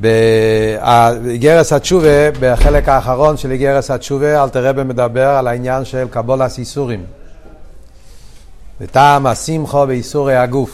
באיגרס 0.00 1.72
התשובה, 1.72 2.30
בחלק 2.40 2.88
האחרון 2.88 3.36
של 3.36 3.50
איגרס 3.50 3.90
התשובה, 3.90 4.42
אלתר 4.42 4.66
רבי 4.66 4.82
מדבר 4.82 5.28
על 5.28 5.46
העניין 5.46 5.84
של 5.84 6.06
קבולס 6.10 6.58
איסורים. 6.58 7.04
וטעם 8.80 9.26
השמחו 9.26 9.86
באיסורי 9.86 10.36
הגוף. 10.36 10.70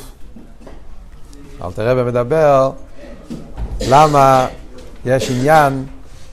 אלתר 1.65 1.89
רבי 1.89 2.03
מדבר 2.03 2.71
למה 3.89 4.47
יש 5.05 5.31
עניין 5.31 5.85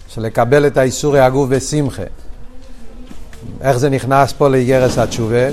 של 0.07 0.21
לקבל 0.21 0.67
את 0.67 0.77
האיסורי 0.77 1.19
הגוף 1.19 1.49
בשמחה. 1.49 2.03
איך 3.61 3.77
זה 3.77 3.89
נכנס 3.89 4.33
פה 4.33 4.49
לאיגרס 4.49 4.97
התשובה? 4.97 5.47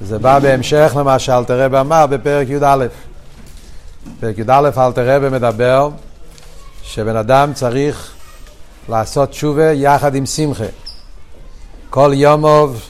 זה 0.00 0.18
בא 0.18 0.38
בהמשך 0.38 0.92
למה 0.96 1.18
שאלתר 1.18 1.64
רבי 1.64 1.80
אמר 1.80 2.06
בפרק 2.06 2.48
י"א. 2.48 2.86
פרק 4.20 4.38
י"א 4.38 4.70
אלתר 4.78 5.16
רבי 5.16 5.28
מדבר 5.28 5.90
שבן 6.82 7.16
אדם 7.16 7.52
צריך 7.54 8.12
לעשות 8.88 9.30
תשובה 9.30 9.72
יחד 9.72 10.14
עם 10.14 10.26
שמחה. 10.26 10.64
כל 11.90 12.10
יומוב 12.14 12.82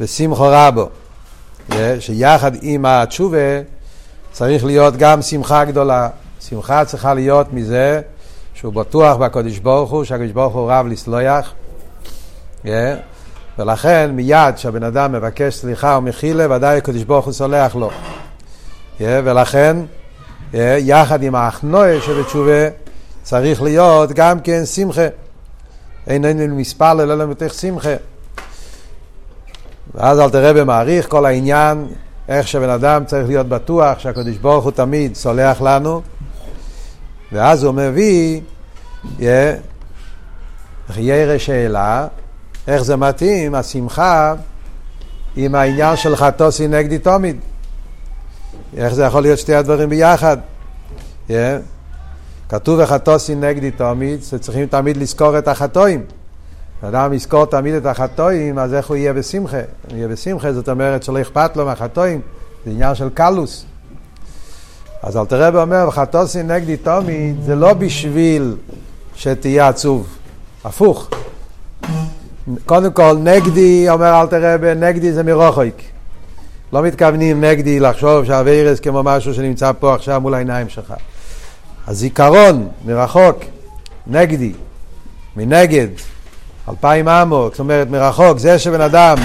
ושמחו 0.00 0.46
רבו. 0.50 0.88
שיחד 2.00 2.52
עם 2.62 2.86
התשובה 2.86 3.60
צריך 4.32 4.64
להיות 4.64 4.96
גם 4.96 5.22
שמחה 5.22 5.64
גדולה. 5.64 6.08
שמחה 6.40 6.84
צריכה 6.84 7.14
להיות 7.14 7.52
מזה 7.52 8.00
שהוא 8.54 8.72
בטוח 8.72 9.16
בקדוש 9.16 9.58
ברוך 9.58 9.90
הוא, 9.90 10.04
שהקדוש 10.04 10.32
ברוך 10.32 10.54
הוא 10.54 10.72
רב 10.72 10.86
לסלויח. 10.86 11.52
ולכן 13.58 14.10
מיד 14.14 14.54
כשהבן 14.54 14.82
אדם 14.82 15.12
מבקש 15.12 15.54
סליחה 15.54 15.96
ומחילה, 15.98 16.56
ודאי 16.56 16.78
הקדוש 16.78 17.02
ברוך 17.02 17.24
הוא 17.24 17.32
סולח 17.32 17.74
לו. 17.74 17.90
ולכן 19.00 19.76
יחד 20.54 21.22
עם 21.22 21.34
האחנועה 21.34 22.00
שבתשובה 22.00 22.68
צריך 23.22 23.62
להיות 23.62 24.12
גם 24.12 24.40
כן 24.40 24.66
שמחה. 24.66 25.06
אין 26.06 26.24
אין 26.24 26.56
מספר 26.56 26.94
ללא 26.94 27.18
למתך 27.18 27.54
שמחה. 27.54 27.94
ואז 29.94 30.20
אל 30.20 30.30
תראה 30.30 30.52
במעריך 30.52 31.08
כל 31.08 31.26
העניין, 31.26 31.86
איך 32.28 32.48
שבן 32.48 32.68
אדם 32.68 33.04
צריך 33.04 33.28
להיות 33.28 33.48
בטוח 33.48 33.98
שהקדוש 33.98 34.36
ברוך 34.36 34.64
הוא 34.64 34.72
תמיד 34.72 35.14
סולח 35.14 35.60
לנו, 35.60 36.02
ואז 37.32 37.64
הוא 37.64 37.74
מביא, 37.74 38.40
ירא 40.96 41.38
שאלה, 41.38 42.06
איך 42.68 42.82
זה 42.82 42.96
מתאים, 42.96 43.54
השמחה, 43.54 44.34
עם 45.36 45.54
העניין 45.54 45.96
של 45.96 46.16
חטוסי 46.16 46.68
נגדי 46.68 46.98
תמיד. 46.98 47.36
איך 48.76 48.94
זה 48.94 49.04
יכול 49.04 49.22
להיות 49.22 49.38
שתי 49.38 49.54
הדברים 49.54 49.88
ביחד? 49.88 50.36
Yeah. 51.28 51.32
כתוב 52.48 52.80
וחטוסי 52.82 53.34
נגדי 53.34 53.70
תמיד, 53.70 54.22
שצריכים 54.22 54.66
תמיד 54.66 54.96
לזכור 54.96 55.38
את 55.38 55.48
החטואים. 55.48 56.02
אדם 56.82 57.12
יזכור 57.12 57.44
תמיד 57.44 57.74
את 57.74 57.86
החטואים, 57.86 58.58
אז 58.58 58.74
איך 58.74 58.86
הוא 58.86 58.96
יהיה 58.96 59.12
בשמחה? 59.12 59.60
הוא 59.90 59.96
יהיה 59.96 60.08
בשמחה, 60.08 60.52
זאת 60.52 60.68
אומרת 60.68 61.02
שלא 61.02 61.20
אכפת 61.20 61.56
לו 61.56 61.64
מהחטואים, 61.64 62.20
זה 62.64 62.70
עניין 62.70 62.94
של 62.94 63.08
קלוס. 63.14 63.64
אז 65.02 65.16
אלתר 65.16 65.42
רבי 65.42 65.58
אומר, 65.58 65.84
וחטוסי 65.88 66.42
נגדי 66.42 66.76
תמיד, 66.76 67.36
זה 67.42 67.54
לא 67.54 67.72
בשביל 67.72 68.56
שתהיה 69.14 69.68
עצוב, 69.68 70.06
הפוך. 70.64 71.10
קודם 72.66 72.92
כל, 72.92 73.16
נגדי, 73.22 73.90
אומר 73.90 74.20
אלתר 74.20 74.54
רבי, 74.54 74.74
נגדי 74.74 75.12
זה 75.12 75.22
מרוחק. 75.22 75.95
לא 76.72 76.82
מתכוונים 76.82 77.44
נגדי 77.44 77.80
לחשוב 77.80 78.24
שהווירס 78.24 78.80
כמו 78.80 79.02
משהו 79.02 79.34
שנמצא 79.34 79.72
פה 79.80 79.94
עכשיו 79.94 80.20
מול 80.20 80.34
העיניים 80.34 80.68
שלך. 80.68 80.94
הזיכרון 81.86 82.68
מרחוק, 82.84 83.36
נגדי, 84.06 84.52
מנגד, 85.36 85.88
אלפיים 86.68 87.08
עמוק, 87.08 87.52
זאת 87.52 87.60
אומרת 87.60 87.90
מרחוק, 87.90 88.38
זה 88.38 88.58
שבן 88.58 88.80
אדם 88.80 89.16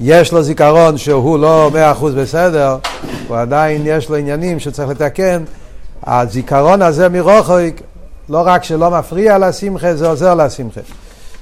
יש 0.00 0.32
לו 0.32 0.42
זיכרון 0.42 0.98
שהוא 0.98 1.38
לא 1.38 1.70
מאה 1.72 1.92
אחוז 1.92 2.14
בסדר, 2.14 2.76
הוא 3.28 3.36
עדיין 3.36 3.82
יש 3.84 4.08
לו 4.08 4.16
עניינים 4.16 4.60
שצריך 4.60 4.90
לתקן, 4.90 5.44
הזיכרון 6.06 6.82
הזה 6.82 7.08
מרחוק, 7.08 7.76
לא 8.28 8.42
רק 8.46 8.64
שלא 8.64 8.90
מפריע 8.90 9.38
לשמחה, 9.38 9.94
זה 9.94 10.08
עוזר 10.08 10.34
לשמחה. 10.34 10.80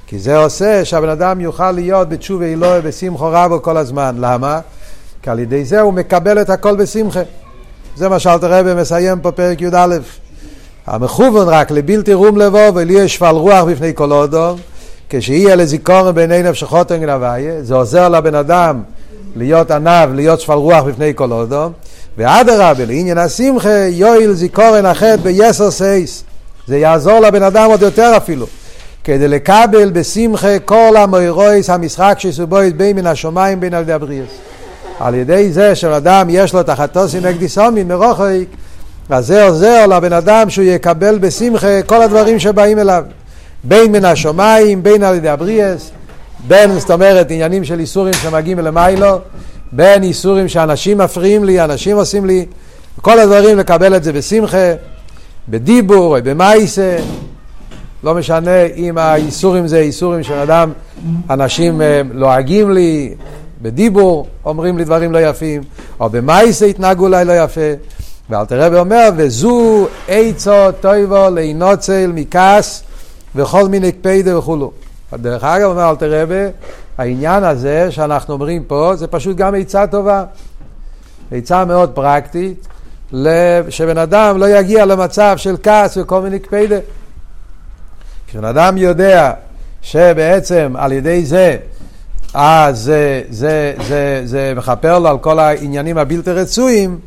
כי 0.07 0.19
זה 0.19 0.37
עושה 0.37 0.85
שהבן 0.85 1.09
אדם 1.09 1.41
יוכל 1.41 1.71
להיות 1.71 2.09
בתשובה 2.09 2.45
אלוהי 2.45 2.81
בשמחו 2.81 3.29
רבו 3.31 3.61
כל 3.61 3.77
הזמן. 3.77 4.15
למה? 4.19 4.59
כי 5.21 5.29
על 5.29 5.39
ידי 5.39 5.65
זה 5.65 5.81
הוא 5.81 5.93
מקבל 5.93 6.41
את 6.41 6.49
הכל 6.49 6.75
בשמחה. 6.75 7.21
זה 7.95 8.09
מה 8.09 8.19
שאלתר 8.19 8.53
רבי 8.53 8.73
מסיים 8.73 9.19
פה 9.19 9.31
פרק 9.31 9.61
י"א. 9.61 9.97
המכוון 10.87 11.47
רק 11.49 11.71
לבלתי 11.71 12.13
רום 12.13 12.37
לבוא 12.37 12.71
ולהיות 12.75 13.09
שפל 13.09 13.35
רוח 13.35 13.63
בפני 13.63 13.91
כל 13.95 14.11
אודום, 14.11 14.59
כשיהיה 15.09 15.55
לזיכורן 15.55 16.15
בעיני 16.15 16.43
נפשכות 16.43 16.91
אין 16.91 17.01
גנביה, 17.01 17.61
זה 17.61 17.75
עוזר 17.75 18.09
לבן 18.09 18.35
אדם 18.35 18.81
להיות 19.35 19.71
עניו, 19.71 20.09
להיות 20.13 20.39
שפל 20.41 20.53
רוח 20.53 20.83
בפני 20.83 21.11
כל 21.15 21.31
אודום, 21.31 21.71
ואדרבה, 22.17 22.85
לעניין 22.85 23.17
השמחה, 23.17 23.87
יואיל 23.89 24.33
זיכורן 24.33 24.85
החטא 24.85 25.15
ביסר 25.15 25.71
סייס. 25.71 26.23
זה 26.67 26.77
יעזור 26.77 27.19
לבן 27.19 27.43
אדם 27.43 27.69
עוד 27.69 27.81
יותר 27.81 28.13
אפילו. 28.17 28.45
כדי 29.03 29.27
לקבל 29.27 29.89
בשמחה 29.91 30.59
כל 30.59 30.95
המוירויס, 30.97 31.69
המשחק 31.69 32.15
שסובויס 32.17 32.73
בין 32.73 32.95
מן 32.95 33.07
השמיים 33.07 33.59
בין 33.59 33.73
על 33.73 33.81
ידי 33.81 33.93
הבריאס. 33.93 34.48
על 34.99 35.15
ידי 35.15 35.51
זה 35.51 35.75
שאדם 35.75 36.27
יש 36.29 36.53
לו 36.53 36.63
תחתוסי 36.63 37.19
נגדי 37.19 37.47
סומין 37.47 37.87
מרוחק, 37.87 38.45
אז 39.09 39.27
זה 39.27 39.43
עוזר 39.43 39.85
לבן 39.87 40.13
אדם 40.13 40.49
שהוא 40.49 40.65
יקבל 40.65 41.17
בשמחה 41.17 41.81
כל 41.85 42.01
הדברים 42.01 42.39
שבאים 42.39 42.79
אליו. 42.79 43.03
בין 43.63 43.91
מן 43.91 44.05
השמיים, 44.05 44.83
בין 44.83 45.03
על 45.03 45.15
ידי 45.15 45.29
הבריאס, 45.29 45.91
בין, 46.47 46.79
זאת 46.79 46.91
אומרת, 46.91 47.31
עניינים 47.31 47.65
של 47.65 47.79
איסורים 47.79 48.13
שמגיעים 48.13 48.59
למיילו, 48.59 49.19
בין 49.71 50.03
איסורים 50.03 50.47
שאנשים 50.47 50.97
מפריעים 50.97 51.43
לי, 51.43 51.63
אנשים 51.63 51.97
עושים 51.97 52.25
לי, 52.25 52.45
כל 53.01 53.19
הדברים 53.19 53.57
לקבל 53.57 53.95
את 53.95 54.03
זה 54.03 54.13
בשמחה, 54.13 54.73
בדיבור 55.49 56.17
במאייסה, 56.23 56.97
לא 58.03 58.13
משנה 58.15 58.65
אם 58.75 58.97
האיסורים 58.97 59.67
זה 59.67 59.79
איסורים 59.79 60.23
של 60.23 60.33
אדם, 60.33 60.71
אנשים 61.29 61.81
אה, 61.81 62.01
לועגים 62.13 62.71
לי, 62.71 63.13
בדיבור 63.61 64.27
אומרים 64.45 64.77
לי 64.77 64.83
דברים 64.83 65.11
לא 65.11 65.17
יפים, 65.17 65.61
או 65.99 66.09
במאייסה 66.09 66.65
התנהגו 66.65 67.07
אליי 67.07 67.25
לא 67.25 67.33
יפה. 67.43 67.61
ואלתר 68.29 68.61
רבי 68.61 68.77
אומר, 68.77 69.09
וזו 69.17 69.87
עצו 70.07 70.71
טויבו 70.81 71.29
לאינוצל 71.29 72.11
מכעס 72.13 72.83
וכל 73.35 73.67
מיני 73.67 73.91
קפידה 73.91 74.37
וכולו. 74.37 74.71
דרך 75.13 75.43
אגב, 75.43 75.69
אומר 75.69 75.89
אלתר 75.89 76.21
רבי, 76.21 76.45
העניין 76.97 77.43
הזה 77.43 77.91
שאנחנו 77.91 78.33
אומרים 78.33 78.63
פה, 78.63 78.91
זה 78.95 79.07
פשוט 79.07 79.37
גם 79.37 79.55
עצה 79.55 79.87
טובה. 79.87 80.23
עצה 81.31 81.65
מאוד 81.65 81.89
פרקטית, 81.89 82.67
שבן 83.69 83.97
אדם 83.97 84.37
לא 84.37 84.57
יגיע 84.59 84.85
למצב 84.85 85.33
של 85.37 85.55
כעס 85.63 85.97
וכל 85.97 86.21
מיני 86.21 86.39
קפידה. 86.39 86.77
כשבן 88.27 88.45
אדם 88.45 88.77
יודע 88.77 89.33
שבעצם 89.81 90.73
על 90.77 90.91
ידי 90.91 91.25
זה, 91.25 91.57
אה, 92.35 92.69
זה, 92.73 93.21
זה, 93.29 93.73
זה, 93.87 94.21
זה 94.25 94.53
מכפר 94.55 94.99
לו 94.99 95.09
על 95.09 95.17
כל 95.17 95.39
העניינים 95.39 95.97
הבלתי 95.97 96.31
רצויים, 96.31 96.99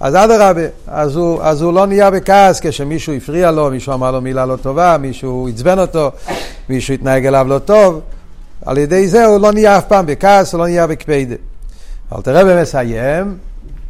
אז 0.00 0.14
אדרבה, 0.14 0.60
אז, 0.86 1.20
אז 1.40 1.62
הוא 1.62 1.72
לא 1.72 1.86
נהיה 1.86 2.10
בכעס 2.10 2.60
כשמישהו 2.60 3.12
הפריע 3.14 3.50
לו, 3.50 3.70
מישהו 3.70 3.94
אמר 3.94 4.10
לו 4.10 4.20
מילה 4.20 4.46
לא 4.46 4.56
טובה, 4.56 4.96
מישהו 4.98 5.48
עצבן 5.48 5.78
אותו, 5.78 6.10
מישהו 6.68 6.94
התנהג 6.94 7.26
אליו 7.26 7.46
לא 7.48 7.58
טוב, 7.58 8.00
על 8.66 8.78
ידי 8.78 9.08
זה 9.08 9.26
הוא 9.26 9.40
לא 9.40 9.52
נהיה 9.52 9.78
אף 9.78 9.84
פעם 9.88 10.06
בכעס, 10.06 10.52
הוא 10.52 10.58
לא 10.58 10.66
נהיה 10.66 10.86
בקפידה. 10.86 11.34
אבל 12.12 12.22
תראה 12.22 12.44
במסיים, 12.44 13.36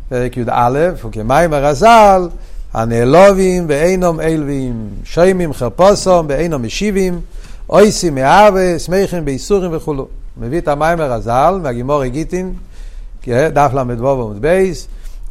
פרק 0.08 0.36
י"א, 0.36 0.90
וכמים 0.94 1.52
הרז"ל, 1.52 2.28
הנעלובים 2.74 3.64
ואינום 3.68 4.20
אילבים, 4.20 4.88
שוימים 5.04 5.52
חרפוסום 5.52 6.26
ואינום 6.28 6.62
משיבים, 6.62 7.20
אויסים 7.70 8.14
מאהבה, 8.14 8.78
שמחים 8.78 9.24
באיסורים 9.24 9.70
וכולו. 9.74 10.08
מביא 10.36 10.58
את 10.58 10.68
המים 10.68 11.00
הרז"ל 11.00 11.60
מהגימור 11.62 12.02
הגיטין, 12.02 12.54
דף 13.28 13.70
ל"ו 13.74 14.12
עמוד 14.12 14.42
בייס, 14.42 14.88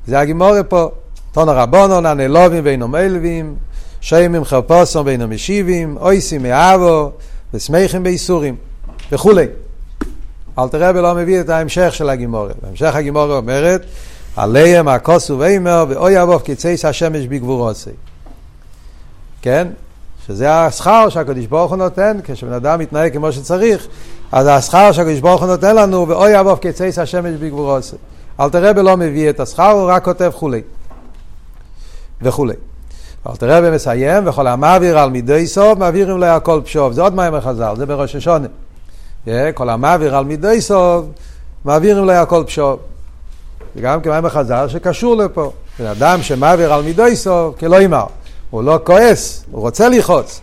זה 0.07 0.19
הגימורה 0.19 0.63
פה, 0.63 0.90
תון 1.31 1.50
הרבונון, 1.50 2.06
הנלובים 2.06 2.66
ואינם 2.66 2.96
אלווים, 2.96 3.56
שיימים 4.02 4.46
חרפוסום 4.46 5.06
ואינם 5.06 5.30
משיבים, 5.30 5.98
אויסים 5.98 6.44
מאבו, 6.44 7.12
ושמחים 7.54 8.04
בייסורים, 8.04 8.56
וכולי. 9.12 9.46
אל 10.60 10.68
תראה 10.68 10.92
ולא 10.96 11.16
מביא 11.16 11.42
את 11.42 11.50
ההמשך 11.50 11.96
של 11.96 12.10
הגימורה. 12.10 12.52
בהמשך 12.62 12.96
הגימורה 12.96 13.38
אומרת, 13.38 13.86
עליהם 14.36 14.88
הכוסו 14.88 15.40
ואימר, 15.40 15.86
ואוי 15.90 16.22
אבוב 16.22 16.42
קצייס 16.42 16.86
השמש 16.86 17.25
בגבורוסי. 17.25 17.90
כן? 19.42 19.68
שזה 20.28 20.52
השכר 20.52 21.10
שהקדוש 21.10 21.46
ברוך 21.46 21.72
הוא 21.72 21.78
נותן, 21.78 22.18
כשבן 22.24 22.54
אדם 22.54 22.80
מתנהג 22.80 23.13
כמו 23.13 23.31
שצריך, 23.31 23.88
אז 24.31 24.48
השכר 24.48 24.92
שהקדוש 24.92 25.19
ברוך 25.19 25.42
הוא 25.42 25.50
נותן 25.50 25.75
לנו, 25.75 26.07
ואוי 26.07 26.39
אבוב 26.39 26.60
קצייס 26.60 27.00
השמש 27.00 27.36
בגבורוסי. 27.39 27.95
אלתר 28.39 28.69
רבי 28.69 28.83
לא 28.83 28.98
מביא 28.98 29.30
את 29.30 29.39
השכר, 29.39 29.72
הוא 29.72 29.92
רק 29.92 30.04
כותב 30.04 30.31
כולי. 30.36 30.62
וכולי. 32.22 32.54
אלתר 33.30 33.57
רבי 33.57 33.72
מסיים, 33.75 34.27
וכל 34.27 34.48
המעביר 34.48 35.00
על 35.00 35.10
מידי 35.10 35.48
סוף, 35.48 35.77
מעבירים 35.80 36.18
לו 36.18 36.25
הכל 36.25 36.62
פשוב. 36.63 36.94
זה 36.94 37.01
עוד 37.01 37.16
מים 37.16 37.42
חז"ל, 37.42 37.74
זה 37.77 37.86
בראש 37.86 38.16
השונה. 38.16 38.48
כל 39.54 39.69
המעביר 39.69 40.16
על 40.16 40.25
מידי 40.25 40.62
סוף, 40.62 41.06
מעבירים 41.66 42.06
לו 42.06 42.12
הכל 42.12 42.44
פשוב. 42.48 42.80
זה 43.75 43.81
גם 43.81 44.01
כמים 44.01 44.30
חז"ל 44.30 44.68
שקשור 44.68 45.16
לפה. 45.16 45.51
בן 45.80 45.86
אדם 45.86 46.21
שמעביר 46.21 46.74
על 46.74 46.81
מידי 46.81 47.16
סוף, 47.16 47.60
כלא 47.60 47.81
ימר. 47.81 48.06
הוא 48.50 48.63
לא 48.63 48.80
כועס, 48.83 49.44
הוא 49.51 49.62
רוצה 49.62 49.89
לכעוס. 49.89 50.42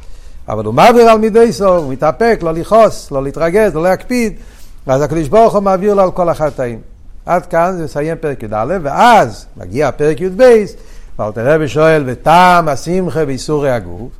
אבל 0.48 0.64
הוא 0.64 0.74
מעביר 0.74 1.10
על 1.10 1.18
מידי 1.18 1.52
סוף, 1.52 1.82
הוא 1.82 1.92
מתאפק, 1.92 2.38
לא 2.42 2.52
לכעוס, 2.52 3.10
לא 3.10 3.22
להתרגז, 3.22 3.74
לא 3.74 3.82
להקפיד. 3.82 4.32
ואז 4.86 5.02
הקדוש 5.02 5.28
ברוך 5.28 5.54
הוא 5.54 5.62
מעביר 5.62 5.94
לו 5.94 6.02
על 6.02 6.10
כל 6.10 6.28
החטאים. 6.28 6.80
עד 7.26 7.46
כאן 7.46 7.74
זה 7.76 7.84
מסיים 7.84 8.16
פרק 8.20 8.42
י"א, 8.42 8.78
ואז 8.82 9.46
מגיע 9.56 9.90
פרק 9.92 10.20
י"ב, 10.20 10.42
ואלתר 11.18 11.54
רבי 11.54 11.68
שואל, 11.68 12.02
וטעם 12.06 12.68
השמחה 12.68 13.24
באיסורי 13.24 13.70
הגוף, 13.70 14.10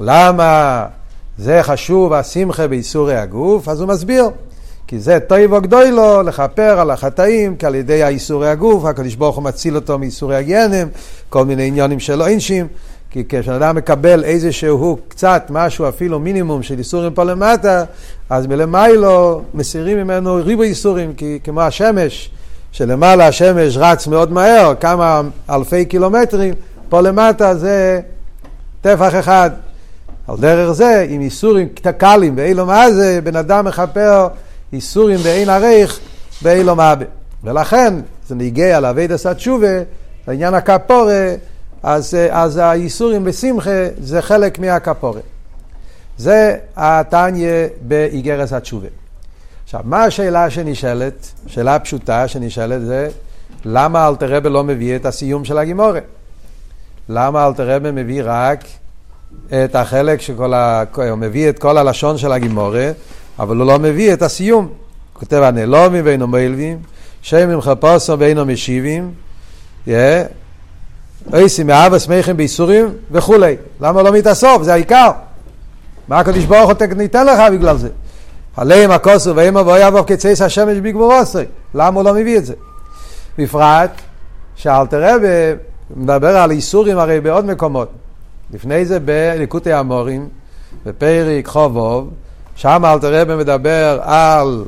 למה 0.00 0.84
זה 1.38 1.60
חשוב 1.62 2.12
השמחה 2.12 2.68
באיסורי 2.68 3.16
הגוף? 3.16 3.68
אז 3.68 3.80
הוא 3.80 3.88
מסביר, 3.88 4.30
כי 4.86 4.98
זה 4.98 5.18
טויבו 5.20 5.60
גדולו 5.60 6.22
לכפר 6.22 6.80
על 6.80 6.90
החטאים, 6.90 7.56
כי 7.56 7.66
על 7.66 7.74
ידי 7.74 8.02
האיסורי 8.02 8.48
הגוף, 8.50 8.84
הקדוש 8.84 9.14
ברוך 9.14 9.36
הוא 9.36 9.44
מציל 9.44 9.76
אותו 9.76 9.98
מאיסורי 9.98 10.36
הגנם, 10.36 10.88
כל 11.28 11.44
מיני 11.44 11.66
עניונים 11.66 12.00
שלא 12.00 12.26
אינשים. 12.26 12.66
כי 13.10 13.24
כשאדם 13.28 13.76
מקבל 13.76 14.24
איזשהו 14.24 14.98
קצת, 15.08 15.46
משהו, 15.50 15.88
אפילו 15.88 16.18
מינימום 16.18 16.62
של 16.62 16.78
איסורים 16.78 17.14
פה 17.14 17.24
למטה, 17.24 17.84
אז 18.30 18.46
מלמיילו 18.46 19.42
מסירים 19.54 19.98
ממנו 19.98 20.34
ריבו 20.44 20.62
איסורים, 20.62 21.14
כי 21.14 21.38
כמו 21.44 21.60
השמש, 21.60 22.30
שלמעלה 22.72 23.26
השמש 23.26 23.76
רץ 23.76 24.06
מאוד 24.06 24.32
מהר, 24.32 24.74
כמה 24.80 25.22
אלפי 25.50 25.84
קילומטרים, 25.84 26.54
פה 26.88 27.00
למטה 27.00 27.54
זה 27.54 28.00
טפח 28.80 29.14
אחד. 29.18 29.50
על 30.28 30.36
דרך 30.38 30.72
זה, 30.72 31.06
עם 31.08 31.20
איסורים 31.20 31.68
קלים 31.98 32.36
באילו 32.36 32.66
מה 32.66 32.92
זה, 32.92 33.20
בן 33.24 33.36
אדם 33.36 33.64
מכפר 33.64 34.28
איסורים 34.72 35.18
באין 35.18 35.48
עריך 35.48 36.00
באילו 36.42 36.76
מה 36.76 36.94
ולכן 37.44 37.94
זה 38.28 38.34
נגיע 38.34 38.80
לאבידס 38.80 39.26
התשובה, 39.26 39.82
לעניין 40.28 40.54
הכפורה, 40.54 41.34
אז, 41.82 42.16
אז 42.30 42.56
האיסורים 42.56 43.24
בשמחה 43.24 43.88
זה 43.98 44.22
חלק 44.22 44.58
מהכפורה. 44.58 45.20
זה 46.18 46.56
התניא 46.76 47.48
באיגרס 47.80 48.52
התשובה. 48.52 48.88
עכשיו, 49.64 49.80
מה 49.84 50.04
השאלה 50.04 50.50
שנשאלת? 50.50 51.32
שאלה 51.46 51.78
פשוטה 51.78 52.28
שנשאלת 52.28 52.80
זה, 52.80 53.08
למה 53.64 54.08
אלתרבה 54.08 54.48
לא 54.48 54.64
מביא 54.64 54.96
את 54.96 55.06
הסיום 55.06 55.44
של 55.44 55.58
הגימורה? 55.58 56.00
למה 57.08 57.46
אלתרבה 57.46 57.92
מביא 57.92 58.22
רק 58.24 58.64
את 59.48 59.74
החלק 59.74 60.20
שכל 60.20 60.54
ה... 60.54 60.82
הוא 60.94 61.16
מביא 61.16 61.48
את 61.48 61.58
כל 61.58 61.78
הלשון 61.78 62.18
של 62.18 62.32
הגימורה, 62.32 62.90
אבל 63.38 63.56
הוא 63.56 63.66
לא 63.66 63.78
מביא 63.78 64.12
את 64.12 64.22
הסיום. 64.22 64.64
הוא 64.64 64.74
כותב 65.12 65.36
הנלומים 65.36 66.04
ואינו 66.04 66.26
מלווים, 66.26 66.78
שם 67.22 67.50
עם 67.50 67.60
חפושו 67.60 68.18
ואינו 68.18 68.46
משיבים, 68.46 69.12
אייסי 71.34 71.62
מאבא 71.62 71.98
שמחים 71.98 72.36
בייסורים 72.36 72.88
וכולי. 73.10 73.56
למה 73.80 74.02
לא 74.02 74.12
מתאסוף? 74.12 74.62
זה 74.62 74.72
העיקר. 74.72 75.10
מה 76.08 76.18
הקדוש 76.18 76.44
ברוך 76.44 76.70
הוא 76.70 76.86
ניתן 76.96 77.26
לך 77.26 77.40
בגלל 77.52 77.76
זה? 77.76 77.88
עליהם 78.56 78.90
הכוסו 78.90 79.36
ואימו 79.36 79.66
ואויבו 79.66 80.06
כצייס 80.06 80.42
השמש 80.42 80.78
בגבורוסי. 80.78 81.44
למה 81.74 82.00
הוא 82.00 82.04
לא 82.04 82.14
מביא 82.14 82.38
את 82.38 82.46
זה? 82.46 82.54
בפרט 83.38 83.90
שאלתר 84.56 85.14
רבי 85.14 85.26
מדבר 85.96 86.36
על 86.36 86.50
איסורים 86.50 86.98
הרי 86.98 87.20
בעוד 87.20 87.44
מקומות. 87.44 87.88
לפני 88.54 88.84
זה 88.84 88.98
בליקוטי 89.00 89.72
המורים, 89.72 90.28
בפרק 90.86 91.46
חובוב, 91.46 92.10
שם 92.56 92.82
אלתר 92.84 93.20
רבי 93.20 93.36
מדבר 93.36 94.00
על 94.02 94.64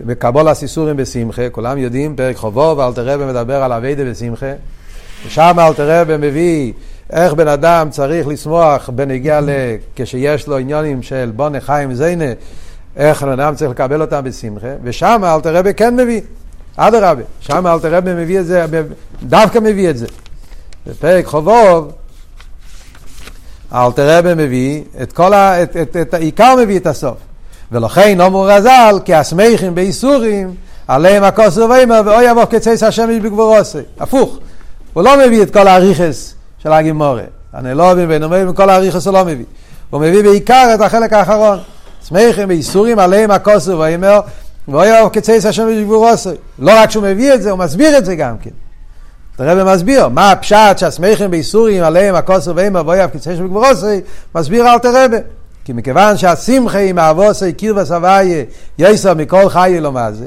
בקבול 0.00 0.48
הסיסורים 0.48 0.96
בשמחה, 0.96 1.50
כולם 1.50 1.78
יודעים, 1.78 2.16
פרק 2.16 2.36
חובוב, 2.36 2.80
אלתר 2.80 3.08
רבי 3.08 3.24
מדבר 3.24 3.62
על 3.62 3.72
אביידה 3.72 4.04
בשמחה. 4.04 4.52
ושם 5.26 5.56
אלתר 5.58 6.00
רבי 6.00 6.16
מביא 6.16 6.72
איך 7.12 7.34
בן 7.34 7.48
אדם 7.48 7.90
צריך 7.90 8.26
לשמוח 8.26 8.90
בנגיע 8.90 9.40
ל... 9.40 9.50
כשיש 9.96 10.46
לו 10.46 10.56
עניונים 10.56 11.02
של 11.02 11.30
בונה 11.36 11.60
חיים 11.60 11.94
זיינה, 11.94 12.24
איך 12.96 13.22
בן 13.22 13.40
אדם 13.40 13.54
צריך 13.54 13.70
לקבל 13.70 14.00
אותם 14.00 14.24
בשמחה, 14.24 14.74
ושם 14.82 15.22
אלתר 15.24 15.56
רבי 15.56 15.74
כן 15.74 15.96
מביא, 15.96 16.20
אדרבה, 16.76 17.22
שם 17.40 17.66
אלתר 17.66 17.94
רבי 17.94 18.14
מביא 18.14 18.40
את 18.40 18.46
זה, 18.46 18.66
דווקא 19.22 19.58
מביא 19.58 19.90
את 19.90 19.98
זה. 19.98 20.06
בפרק 20.86 21.26
חובוב, 21.26 21.92
אלתר 23.74 24.18
רבי 24.18 24.34
מביא 24.34 24.82
את 25.02 25.12
כל 25.12 25.34
ה... 25.34 25.62
את, 25.62 25.76
את, 25.76 25.96
את 25.96 26.14
העיקר 26.14 26.54
מביא 26.62 26.78
את 26.78 26.86
הסוף. 26.86 27.16
ולכן 27.72 28.20
אומר 28.20 28.48
רז"ל, 28.48 28.98
כי 29.04 29.14
הסמכים 29.14 29.74
באיסורים, 29.74 30.54
עליהם 30.88 31.24
הכוסו 31.24 31.68
ואימא, 31.68 32.00
ואוי 32.04 32.30
יבוא 32.30 32.44
כצייס 32.44 32.82
השמש 32.82 33.16
בגבורוסי. 33.22 33.78
הפוך. 34.00 34.38
הוא 34.92 35.02
לא 35.02 35.26
מביא 35.26 35.42
את 35.42 35.52
כל 35.52 35.68
האריכס 35.68 36.34
של 36.58 36.72
הגימורה. 36.72 37.22
אני 37.54 37.74
לא 37.74 37.92
מבין 37.92 38.08
בין 38.08 38.22
אומר, 38.22 38.52
כל 38.54 38.70
האריכס 38.70 39.06
הוא 39.06 39.14
לא 39.14 39.24
מביא. 39.24 39.44
הוא 39.90 40.00
מביא 40.00 40.22
בעיקר 40.22 40.70
את 40.74 40.80
החלק 40.80 41.12
האחרון. 41.12 41.58
שמחים 42.08 42.48
ואיסורים 42.48 42.98
עליהם 42.98 43.30
הכוסו 43.30 43.78
ואימר, 43.78 44.20
ואוי 44.68 44.88
כצייס 45.12 45.46
השם 45.46 45.68
בגבורוסי. 45.68 46.28
לא 46.58 46.72
רק 46.74 46.90
שהוא 46.90 47.04
מביא 47.04 47.34
את 47.34 47.42
זה, 47.42 47.50
הוא 47.50 47.58
מסביר 47.58 47.98
את 47.98 48.04
זה 48.04 48.16
גם 48.16 48.38
כן. 48.38 48.50
הרב 49.38 49.74
מסביר, 49.74 50.08
מה 50.08 50.30
הפשט 50.30 50.78
שהסמכים 50.78 51.30
באיסורים 51.30 51.84
עליהם 51.84 52.14
הכוסו 52.14 52.56
ואימר 52.56 52.82
ואוי 52.86 52.98
כצייס 53.12 53.38
בגבורוסי, 53.38 54.00
מסביר 54.34 54.72
אל 54.72 54.78
תרבה. 54.78 55.16
כי 55.64 55.72
מכיוון 55.72 56.16
שהשמחה 56.16 56.78
עם 56.78 56.98
האבוסי 56.98 57.52
קיר 57.52 57.76
וסבייה 57.76 58.44
יסר 58.78 59.14
מכל 59.14 59.48
חיי 59.48 59.80
לו 59.80 59.92
מה 59.92 60.12
זה, 60.12 60.24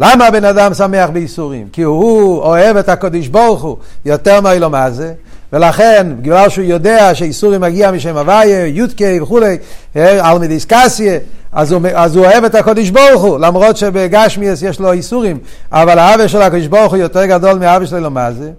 למה 0.00 0.26
הבן 0.26 0.44
אדם 0.44 0.74
שמח 0.74 1.10
בייסורים? 1.10 1.68
כי 1.72 1.82
הוא 1.82 2.38
אוהב 2.38 2.76
את 2.76 2.88
הקודש 2.88 3.28
ברוך 3.28 3.62
הוא 3.62 3.76
יותר 4.04 4.40
מאילו 4.40 4.70
מה 4.70 4.90
זה, 4.90 5.12
ולכן, 5.52 6.06
בגלל 6.20 6.48
שהוא 6.48 6.64
יודע 6.64 7.14
שאיסורים 7.14 7.60
מגיע 7.60 7.90
משם 7.90 8.16
הוויה, 8.16 8.66
יודקי 8.66 9.20
וכולי, 9.20 9.58
אה, 9.96 10.30
על 10.30 10.38
מדיסקסיה, 10.38 11.18
אז 11.52 11.74
אז 11.94 12.16
הוא 12.16 12.26
אוהב 12.26 12.44
את 12.44 12.54
הקודש 12.54 12.90
ברוך 12.90 13.22
הוא, 13.22 13.38
למרות 13.38 13.76
שבגשמיאס 13.76 14.62
יש 14.62 14.80
לו 14.80 14.92
איסורים, 14.92 15.38
אבל 15.72 15.98
האווה 15.98 16.28
של 16.28 16.42
הקודש 16.42 16.66
ברוך 16.66 16.92
הוא 16.92 17.00
יותר 17.00 17.26
גדול 17.26 17.58
מהאווה 17.58 17.86
שלו 17.86 18.10
מה 18.10 18.32
זה. 18.32 18.50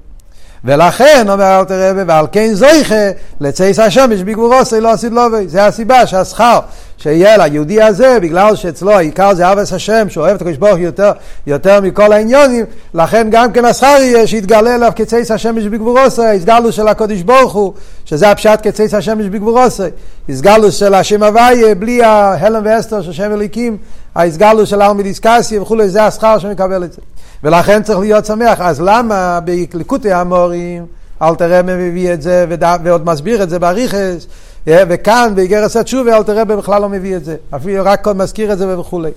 ולכן, 0.66 1.26
אומר 1.30 1.60
אלתר 1.60 1.90
רבי, 1.90 2.02
ועל 2.08 2.26
כן 2.32 2.54
זויכה 2.54 3.10
לצייס 3.40 3.80
השמש 3.80 4.22
בגבורוסי 4.22 4.82
לא 4.82 4.92
עשית 4.92 5.12
לובי. 5.12 5.48
זה 5.48 5.66
הסיבה 5.66 6.08
שהשכר 6.08 6.60
שיהיה 6.98 7.38
ליהודי 7.38 7.82
הזה, 7.82 8.18
בגלל 8.22 8.56
שאצלו 8.56 8.92
העיקר 8.92 9.34
זה 9.34 9.52
אבס 9.52 9.74
השם, 9.74 10.10
שהוא 10.10 10.24
אוהב 10.24 10.36
את 10.36 10.42
הקדוש 10.42 10.58
ברוך 10.58 10.80
יותר, 10.80 11.12
יותר 11.48 11.82
מכל 11.82 12.14
העניונים, 12.14 12.66
לכן 12.94 13.28
גם 13.32 13.52
כן 13.52 13.66
השכר 13.66 13.98
יהיה 14.00 14.28
שיתגלה 14.28 14.76
אליו 14.76 14.92
כצייס 14.96 15.32
השמש 15.32 15.64
בגבורוסי, 15.64 16.26
הסגלו 16.26 16.72
של 16.72 16.88
הקדוש 16.88 17.22
ברוך 17.22 17.54
הוא, 17.54 17.74
שזה 18.06 18.32
הפשט 18.32 18.60
כצייס 18.64 18.94
השמש 18.94 19.26
בגבורוסי. 19.26 19.84
הסגלו 20.30 20.72
של 20.72 20.94
השם 20.94 21.24
הוויה, 21.24 21.76
בלי 21.76 22.04
ההלם 22.04 22.62
ואסתר 22.66 23.02
של 23.02 23.14
שם 23.14 23.34
אליקים, 23.34 23.78
ההסגלו 24.16 24.66
של 24.66 24.82
הארמידיסקסיה 24.82 25.62
וכולי, 25.62 25.90
זה 25.90 26.04
השכר 26.04 26.40
שמקבל 26.40 26.84
את 26.84 26.94
זה. 26.94 27.02
ולכן 27.44 27.84
צריך 27.84 28.00
להיות 28.00 28.26
שמח. 28.26 28.62
אז 28.62 28.82
למה 28.82 29.40
בליקוטי 29.74 30.12
המורים, 30.12 30.86
אל 31.22 31.36
תראה 31.36 31.62
מביא 31.62 32.14
את 32.14 32.22
זה 32.22 32.46
ועוד 32.84 33.06
מסביר 33.06 33.44
את 33.44 33.50
זה 33.50 33.60
באריכס, 33.60 34.28
וכאן 34.68 35.34
באיגרס 35.36 35.76
התשובה 35.78 36.18
אל 36.18 36.24
תראה 36.24 36.46
בכלל 36.46 36.82
לא 36.82 36.90
מביא 36.90 37.16
את 37.16 37.26
זה, 37.26 37.36
אפילו 37.56 37.84
רק 37.86 38.08
מזכיר 38.08 38.54
את 38.54 38.58
זה 38.58 38.80
וכולי. 38.80 39.12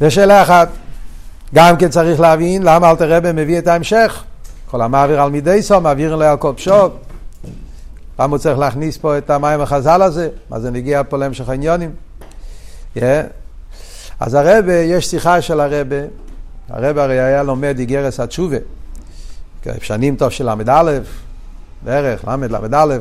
זו 0.00 0.10
שאלה 0.10 0.42
אחת. 0.42 0.68
גם 1.54 1.76
כן 1.76 1.88
צריך 1.88 2.20
להבין 2.20 2.62
למה 2.62 2.90
אל 2.90 2.96
תראה 2.96 3.32
מביא 3.32 3.58
את 3.58 3.66
ההמשך. 3.66 4.24
כל 4.70 4.80
המעביר 4.80 5.20
על 5.20 5.30
מידי 5.30 5.62
סו, 5.62 5.80
מעביר 5.80 6.16
לו 6.16 6.24
על 6.24 6.36
כל 6.36 6.52
פשוט. 6.56 6.92
למה 8.18 8.30
הוא 8.30 8.38
צריך 8.38 8.58
להכניס 8.58 8.96
פה 8.96 9.18
את 9.18 9.30
המים 9.30 9.60
החז"ל 9.60 10.02
הזה? 10.02 10.28
מה 10.50 10.60
זה 10.60 10.70
נגיע 10.70 11.02
פה 11.08 11.16
להמשך 11.16 11.48
העניונים? 11.48 11.90
Yeah. 12.96 13.00
אז 14.20 14.34
הרבה, 14.34 14.74
יש 14.74 15.06
שיחה 15.06 15.42
של 15.42 15.60
הרבה, 15.60 15.96
הרבה 16.68 17.04
הרי 17.04 17.20
היה 17.20 17.42
לומד 17.42 17.78
איגרס 17.78 18.20
התשובה, 18.20 18.56
שנים 19.82 20.16
טוב 20.16 20.30
של 20.30 20.50
ל"א, 20.50 20.98
בערך, 21.82 22.24
ל"ד, 22.28 22.74
ל"א, 22.74 22.98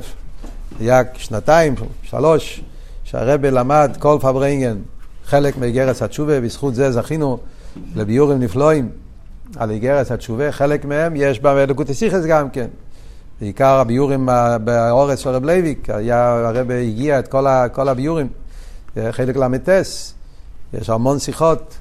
היה 0.80 1.02
שנתיים, 1.18 1.76
שלוש, 2.04 2.62
שהרבה 3.04 3.52
למד 3.52 3.98
כל 4.00 4.18
פברינגן 4.22 4.78
חלק 5.26 5.58
מאיגרס 5.58 6.02
התשובה, 6.02 6.42
בזכות 6.42 6.76
זה 6.76 6.92
זכינו 6.92 7.38
לביורים 7.96 8.40
נפלאים 8.40 8.90
על 9.56 9.72
איגרס 9.72 10.12
התשובה, 10.12 10.52
חלק 10.52 10.86
מהם 10.86 11.14
יש 11.16 11.40
בדקות 11.40 11.90
הסיכס 11.90 12.26
גם 12.26 12.50
כן. 12.50 12.68
בעיקר 13.42 13.80
הביורים 13.80 14.30
באורץ 14.64 15.20
של 15.20 15.30
רב 15.30 15.46
לייביק, 15.46 15.90
הרבה 16.46 16.78
הגיע 16.78 17.20
את 17.20 17.28
כל, 17.28 17.48
ה, 17.48 17.70
כל 17.70 17.90
הביורים, 17.90 18.28
חלק 19.12 19.38
ל"טס. 19.38 20.14
יש 20.74 20.90
המון 20.90 21.20
שיחות, 21.20 21.78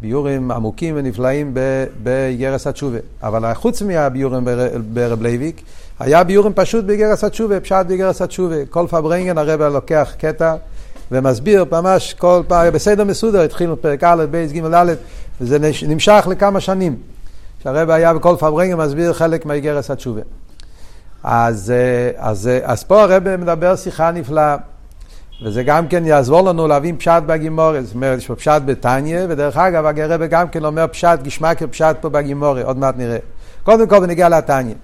ביאורים 0.00 0.50
עמוקים 0.50 0.94
ונפלאים 0.98 1.54
באיגרס 2.02 2.66
התשובה. 2.66 2.98
אבל 3.22 3.54
חוץ 3.54 3.82
מהביאורים 3.82 4.44
ברב 4.92 5.22
לייביק, 5.22 5.62
היה 6.00 6.24
ביאורים 6.24 6.52
פשוט 6.54 6.84
באיגרס 6.84 7.24
התשובה, 7.24 7.60
פשט 7.60 7.86
באיגרס 7.86 8.22
התשובה. 8.22 8.66
כל 8.70 8.86
פארברענגען 8.90 9.38
הרבי 9.38 9.62
לוקח 9.62 10.14
קטע 10.18 10.54
ומסביר 11.12 11.64
ממש 11.72 12.14
כל 12.14 12.42
פעם, 12.48 12.72
בסדר 12.72 13.04
מסודר, 13.04 13.40
התחילו 13.40 13.82
פרק 13.82 14.04
א', 14.04 14.24
ב', 14.30 14.46
ג', 14.52 14.74
ד', 14.74 14.94
וזה 15.40 15.58
נמשך 15.88 16.26
לכמה 16.30 16.60
שנים. 16.60 16.96
שהרבי 17.62 17.90
היה 17.90 18.14
בכל 18.14 18.36
פארברענגען 18.38 18.76
מסביר 18.76 19.12
חלק 19.12 19.46
מהאיגרס 19.46 19.90
התשובה. 19.90 20.20
אז, 21.24 21.70
אה, 21.70 22.30
אז, 22.30 22.48
אה, 22.48 22.58
אז 22.62 22.84
פה 22.84 23.02
הרבי 23.02 23.36
מדבר 23.36 23.76
שיחה 23.76 24.10
נפלאה. 24.10 24.56
וזה 25.44 25.62
גם 25.62 25.88
כן 25.88 26.06
יעזור 26.06 26.40
לנו 26.40 26.66
להבין 26.66 26.96
פשט 26.96 27.22
בגימורי, 27.26 27.82
זאת 27.82 27.94
אומרת, 27.94 28.18
יש 28.18 28.26
פה 28.26 28.34
פשט 28.34 28.62
בתניא, 28.64 29.20
ודרך 29.28 29.56
אגב, 29.56 29.86
הרב 29.86 30.22
גם 30.22 30.48
כן 30.48 30.64
אומר 30.64 30.86
פשט, 30.86 31.22
גשמק 31.22 31.62
פשט 31.62 31.96
פה 32.00 32.08
בגימורי, 32.08 32.62
עוד 32.62 32.78
מעט 32.78 32.94
נראה. 32.98 33.18
קודם 33.62 33.88
כל 33.88 34.00
בניגיע 34.00 34.28
לתניא. 34.28 34.74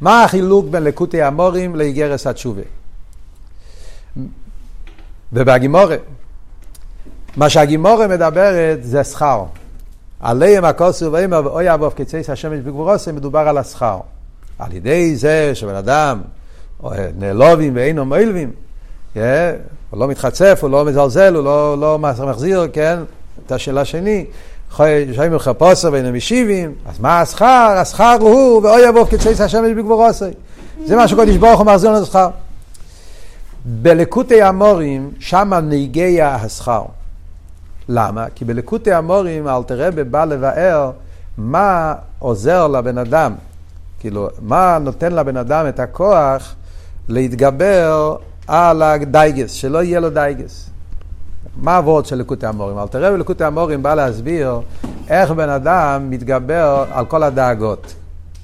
מה 0.00 0.24
החילוק 0.24 0.66
בין 0.70 0.82
לקוטי 0.82 1.22
המורים 1.22 1.76
לאיגרס 1.76 2.26
התשובה? 2.26 2.62
ובגימורי, 5.32 5.96
מה 7.36 7.50
שהגימורי 7.50 8.06
מדברת 8.06 8.84
זה 8.84 9.04
שכר. 9.04 9.44
עליהם 10.20 10.64
הכוסו 10.64 11.12
ואימא 11.12 11.34
ואוי 11.34 11.74
אבוב 11.74 11.92
כצייס 11.96 12.30
השמש 12.30 12.60
בגבורוסי, 12.60 13.12
מדובר 13.12 13.48
על 13.48 13.58
השכר. 13.58 13.98
על 14.58 14.72
ידי 14.72 15.16
זה 15.16 15.54
שבן 15.54 15.74
אדם 15.74 16.20
נעלובים 17.18 17.76
ואינו 17.76 18.04
מוילבים, 18.04 18.52
כן? 19.14 19.54
הוא 19.90 20.00
לא 20.00 20.08
מתחצף, 20.08 20.58
הוא 20.62 20.70
לא 20.70 20.84
מזלזל, 20.84 21.34
הוא 21.34 21.44
לא, 21.44 21.78
לא 21.80 21.98
מחזיר, 21.98 22.68
כן? 22.72 22.98
את 23.46 23.52
השאלה 23.52 23.80
השני, 23.80 24.26
שמים 24.76 25.34
לך 25.34 25.50
פוסר 25.58 25.90
בין 25.90 26.06
המשיבים, 26.06 26.74
אז 26.86 27.00
מה 27.00 27.20
השכר? 27.20 27.74
השכר 27.76 28.16
הוא, 28.20 28.62
ואוי 28.62 28.88
יבוא 28.88 29.06
כצייס 29.06 29.40
השמש 29.40 29.72
בגבורוסי. 29.76 30.24
זה 30.86 30.96
מה 30.96 31.08
שקודש 31.08 31.36
ברוך 31.36 31.58
הוא 31.58 31.66
מחזיר 31.66 31.90
לנו 31.92 32.06
שכר. 32.06 32.28
בלקוטי 33.64 34.42
המורים, 34.42 35.10
שם 35.18 35.54
נהיגיה 35.54 36.34
השכר. 36.34 36.82
למה? 37.88 38.26
כי 38.34 38.44
בלקוטי 38.44 38.92
המורים 38.92 39.48
אלתרבה 39.48 40.04
בא 40.04 40.24
לבאר 40.24 40.90
מה 41.38 41.94
עוזר 42.18 42.66
לבן 42.66 42.98
אדם, 42.98 43.34
כאילו, 44.00 44.28
מה 44.42 44.78
נותן 44.80 45.12
לבן 45.12 45.36
אדם 45.36 45.68
את 45.68 45.80
הכוח 45.80 46.54
להתגבר 47.08 48.16
על 48.46 48.82
הדייגס, 48.82 49.52
שלא 49.52 49.82
יהיה 49.82 50.00
לו 50.00 50.10
דייגס. 50.10 50.70
מה 51.56 51.76
הווארט 51.76 52.06
של 52.06 52.16
לקוטי 52.16 52.46
אמרים? 52.46 52.78
אלטער 52.78 52.86
רבי 52.86 53.10
בלקוטי 53.10 53.44
אמרים 53.44 53.82
בא 53.82 53.94
להסביר 53.94 54.60
איך 55.08 55.30
בן 55.30 55.48
אדם 55.48 56.10
מתגבר 56.10 56.84
על 56.90 57.04
כל 57.04 57.22
הדאגות. 57.22 57.94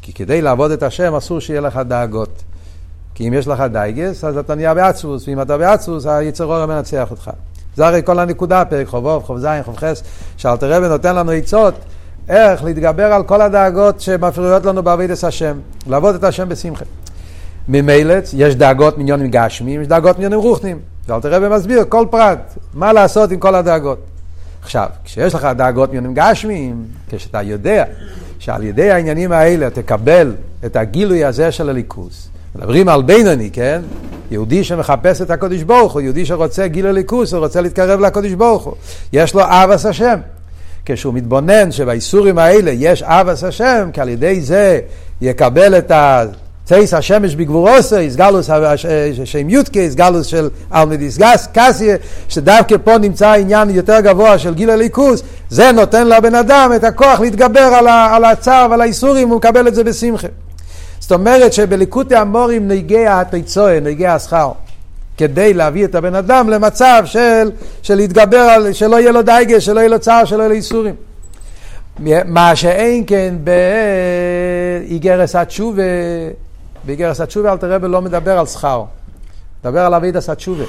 כי 0.02 0.12
כדי 0.12 0.42
לעבוד 0.42 0.70
את 0.70 0.82
השם 0.82 1.14
אסור 1.14 1.40
שיהיה 1.40 1.60
לך 1.60 1.76
דאגות. 1.76 2.42
כי 3.14 3.28
אם 3.28 3.34
יש 3.34 3.48
לך 3.48 3.60
דייגס, 3.72 4.24
אז 4.24 4.36
אתה 4.36 4.54
נהיה 4.54 4.74
בעצבוס, 4.74 5.28
ואם 5.28 5.40
אתה 5.40 5.58
בעצבוס, 5.58 6.06
היצר 6.06 6.44
הרע 6.44 6.66
מנצח 6.66 7.10
אותך. 7.10 7.30
זה 7.76 7.86
הרי 7.86 8.00
כל 8.04 8.18
הנקודה, 8.18 8.64
פרק 8.64 8.86
חובוב, 8.86 9.22
חוב 9.22 9.38
זין, 9.38 9.62
חוב 9.62 9.76
חס, 9.76 10.02
שאלתר 10.36 10.72
רבי 10.72 10.88
נותן 10.88 11.16
לנו 11.16 11.30
עצות 11.30 11.74
איך 12.28 12.64
להתגבר 12.64 13.12
על 13.12 13.22
כל 13.22 13.40
הדאגות 13.40 14.00
שמפריעות 14.00 14.64
לנו 14.64 14.82
בעבודת 14.82 15.24
השם, 15.24 15.58
לעבוד 15.86 16.14
את 16.14 16.24
השם 16.24 16.48
בשמחה. 16.48 16.84
ממילא 17.68 18.14
יש 18.36 18.54
דאגות 18.54 18.98
מיליונים 18.98 19.30
גשמיים, 19.30 19.80
יש 19.80 19.88
דאגות 19.88 20.16
מיליונים 20.18 20.38
רוחניים. 20.38 20.95
ואלתר 21.08 21.34
רבי 21.34 21.56
מסביר 21.56 21.84
כל 21.88 22.06
פרט, 22.10 22.54
מה 22.74 22.92
לעשות 22.92 23.30
עם 23.30 23.38
כל 23.38 23.54
הדאגות. 23.54 23.98
עכשיו, 24.62 24.86
כשיש 25.04 25.34
לך 25.34 25.48
דאגות 25.56 25.88
מיליונים 25.88 26.14
גשמיים, 26.14 26.84
כשאתה 27.08 27.42
יודע 27.42 27.84
שעל 28.38 28.62
ידי 28.64 28.90
העניינים 28.90 29.32
האלה 29.32 29.70
תקבל 29.70 30.34
את 30.66 30.76
הגילוי 30.76 31.24
הזה 31.24 31.52
של 31.52 31.68
הליכוס, 31.68 32.28
מדברים 32.54 32.88
על 32.88 33.02
בינוני, 33.02 33.50
כן? 33.52 33.82
יהודי 34.30 34.64
שמחפש 34.64 35.22
את 35.22 35.30
הקודש 35.30 35.62
ברוך 35.62 35.92
הוא, 35.92 36.00
יהודי 36.00 36.26
שרוצה 36.26 36.66
גילוי 36.66 36.92
ליכוס, 36.92 37.32
הוא 37.32 37.40
רוצה 37.40 37.60
להתקרב 37.60 38.00
לקודש 38.00 38.32
ברוך 38.32 38.64
הוא. 38.64 38.74
יש 39.12 39.34
לו 39.34 39.42
אבס 39.44 39.86
השם. 39.86 40.18
כשהוא 40.86 41.14
מתבונן 41.14 41.72
שבאיסורים 41.72 42.38
האלה 42.38 42.70
יש 42.70 43.02
אבס 43.02 43.44
השם, 43.44 43.88
כי 43.92 44.00
על 44.00 44.08
ידי 44.08 44.40
זה 44.40 44.80
יקבל 45.20 45.78
את 45.78 45.90
ה... 45.90 46.24
צייס 46.66 46.94
השמש 46.94 47.34
בגבורוסו, 47.34 47.96
איסגלוס 47.96 48.50
שם 49.24 49.50
יודקה, 49.50 49.80
איסגלוס 49.80 50.26
של 50.26 50.48
אלמדיס 50.74 51.18
קסיה, 51.54 51.96
שדווקא 52.28 52.76
פה 52.84 52.98
נמצא 52.98 53.32
עניין 53.32 53.70
יותר 53.70 54.00
גבוה 54.00 54.38
של 54.38 54.54
גיל 54.54 54.70
הליכוס, 54.70 55.22
זה 55.50 55.72
נותן 55.72 56.08
לבן 56.08 56.34
אדם 56.34 56.72
את 56.76 56.84
הכוח 56.84 57.20
להתגבר 57.20 57.60
על, 57.60 57.88
על 57.88 58.24
הצער 58.24 58.66
ועל 58.70 58.80
האיסורים, 58.80 59.28
הוא 59.28 59.36
מקבל 59.36 59.68
את 59.68 59.74
זה 59.74 59.84
בשמחה. 59.84 60.28
זאת 60.98 61.12
אומרת 61.12 61.52
שבליקוטי 61.52 62.16
המורים 62.16 62.68
נגיע 62.68 63.20
התיצואה, 63.20 63.80
נגיע 63.80 64.14
השכר. 64.14 64.52
כדי 65.16 65.54
להביא 65.54 65.84
את 65.84 65.94
הבן 65.94 66.14
אדם 66.14 66.50
למצב 66.50 67.02
של, 67.04 67.50
של 67.82 67.94
להתגבר 67.94 68.38
על, 68.38 68.72
שלא 68.72 69.00
יהיה 69.00 69.12
לו 69.12 69.22
דייגה, 69.22 69.60
שלא 69.60 69.80
יהיה 69.80 69.88
לו 69.88 69.98
צער, 69.98 70.24
שלא 70.24 70.38
יהיה 70.38 70.48
לו 70.48 70.54
ייסורים. 70.54 70.94
מה 72.24 72.56
שאין 72.56 73.04
כן 73.06 73.34
באיגרס 74.88 75.36
התשובה, 75.36 75.82
באיגרס 76.86 77.20
התשובה 77.20 77.52
אלטער 77.52 77.58
רבי 77.58 77.78
לא 77.78 78.02
מדבר 78.02 78.38
על 78.38 78.46
שכר, 78.46 78.84
מדבר 79.60 79.80
על 79.80 79.94
עבודס 79.94 80.30
התשובה. 80.30 80.64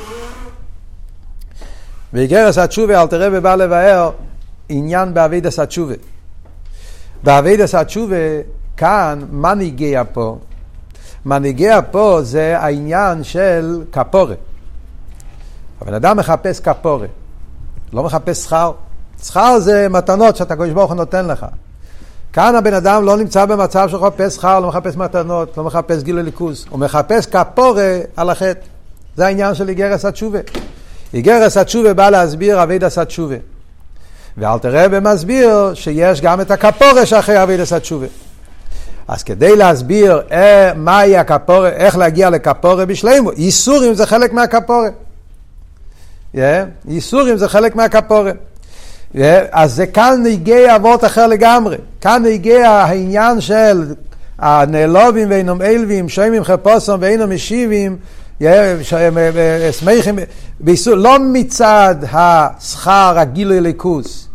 באיגרס 2.13 2.57
התשובה 2.57 3.01
אלטער 3.01 3.07
רבי 3.07 3.39
בא 3.39 3.55
לבאר 3.55 4.11
עניין 4.69 5.13
בעבודס 5.13 5.59
התשובה. 5.59 5.93
בעבודס 7.23 7.75
התשובה 7.75 8.15
כאן, 8.77 9.25
מה 9.31 9.53
נגיע 9.53 10.03
פה? 10.13 10.37
מנהיגיה 11.25 11.81
פה 11.81 12.19
זה 12.21 12.59
העניין 12.59 13.23
של 13.23 13.83
כפורה. 13.91 14.35
הבן 15.81 15.93
אדם 15.93 16.17
מחפש 16.17 16.59
כפורה, 16.59 17.07
לא 17.93 18.03
מחפש 18.03 18.37
שכר. 18.37 18.71
שכר 19.23 19.59
זה 19.59 19.89
מתנות 19.89 20.35
שאתה 20.35 20.55
קדוש 20.55 20.69
ברוך 20.69 20.91
הוא 20.91 20.97
נותן 20.97 21.27
לך. 21.27 21.45
כאן 22.37 22.55
הבן 22.55 22.73
אדם 22.73 23.05
לא 23.05 23.17
נמצא 23.17 23.45
במצב 23.45 23.89
של 23.89 23.97
מחפש 23.97 24.35
שכר, 24.35 24.59
לא 24.59 24.67
מחפש 24.67 24.95
מתנות, 24.95 25.57
לא 25.57 25.63
מחפש 25.63 26.03
גילוי 26.03 26.23
ליכוז. 26.23 26.65
הוא 26.69 26.79
מחפש 26.79 27.25
כפורה 27.25 27.99
על 28.15 28.29
החטא. 28.29 28.59
זה 29.15 29.25
העניין 29.25 29.55
של 29.55 29.69
איגרס 29.69 30.05
התשובה. 30.05 30.39
איגרס 31.13 31.57
התשובה 31.57 31.93
בא 31.93 32.09
להסביר 32.09 32.63
אבידס 32.63 32.97
התשובה. 32.97 33.35
ואל 34.37 34.59
תראה 34.59 34.85
ומסביר 34.91 35.73
שיש 35.73 36.21
גם 36.21 36.41
את 36.41 36.51
הכפורה 36.51 37.05
שאחרי 37.05 37.43
אבידס 37.43 37.73
התשובה. 37.73 38.07
אז 39.07 39.23
כדי 39.23 39.55
להסביר 39.55 40.21
אה, 40.31 40.73
מהי 40.75 41.17
הכפורה, 41.17 41.69
איך 41.69 41.97
להגיע 41.97 42.29
לכפורה 42.29 42.85
בשלימו, 42.85 43.31
ייסורים 43.31 43.93
זה 43.93 44.05
חלק 44.05 44.33
מהכפורה. 44.33 44.89
Yeah, 46.35 46.39
ייסורים 46.87 47.37
זה 47.37 47.47
חלק 47.47 47.75
מהכפורה. 47.75 48.31
אז 49.51 49.73
זה 49.73 49.85
כאן 49.85 50.23
הגיע 50.31 50.75
אבות 50.75 51.05
אחר 51.05 51.27
לגמרי. 51.27 51.77
כאן 52.01 52.23
הגיע 52.25 52.69
העניין 52.69 53.41
של 53.41 53.93
הנעלובים 54.39 55.29
ואינם 55.29 55.61
אלווים, 55.61 56.09
שוימים 56.09 56.43
חפוסם 56.43 56.97
ואינם 56.99 57.33
משיבים, 57.33 57.97
שמחים, 59.71 60.19
לא 60.87 61.17
מצד 61.19 61.95
השכר 62.11 63.13
הגילוי 63.19 63.61
ליכוס. 63.61 64.27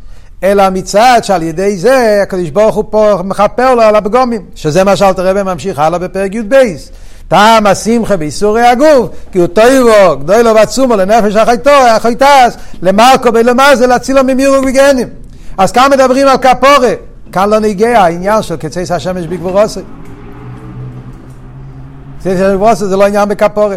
אלא 0.42 0.70
מצד 0.70 1.20
שעל 1.22 1.42
ידי 1.42 1.76
זה 1.76 2.20
הקדוש 2.22 2.50
ברוך 2.50 2.74
הוא 2.74 2.84
פה 2.90 3.18
מכפר 3.24 3.74
לו 3.74 3.82
על 3.82 3.96
הפגומים, 3.96 4.42
שזה 4.54 4.84
מה 4.84 4.96
שאלתר 4.96 5.26
רבי 5.26 5.42
ממשיך 5.42 5.78
הלאה 5.78 5.98
בפרק 5.98 6.34
י"ב. 6.34 6.54
טעם 7.32 7.66
השמחה 7.66 8.16
באיסורי 8.16 8.66
הגוף, 8.66 9.08
כי 9.32 9.38
הוא 9.38 9.46
טוירו, 9.46 10.18
גדוי 10.18 10.42
לו 10.42 10.54
ועצומו 10.54 10.96
לנפש 10.96 11.36
החייטס, 11.36 12.56
למרקו 12.82 13.28
ולמזה 13.34 13.86
להצילו 13.86 14.24
ממירו 14.24 14.56
וגנים. 14.66 15.08
אז 15.58 15.72
כאן 15.72 15.90
מדברים 15.92 16.28
על 16.28 16.36
כפורה, 16.38 16.92
כאן 17.32 17.50
לא 17.50 17.58
נגיע 17.58 18.00
העניין 18.00 18.42
של 18.42 18.56
קצי 18.56 18.80
השמש 18.90 19.26
בגבורוסי. 19.26 19.80
קצי 22.18 22.30
השמש 22.30 22.46
בגבורוסי 22.46 22.84
זה 22.84 22.96
לא 22.96 23.06
עניין 23.06 23.28
בכפורה. 23.28 23.76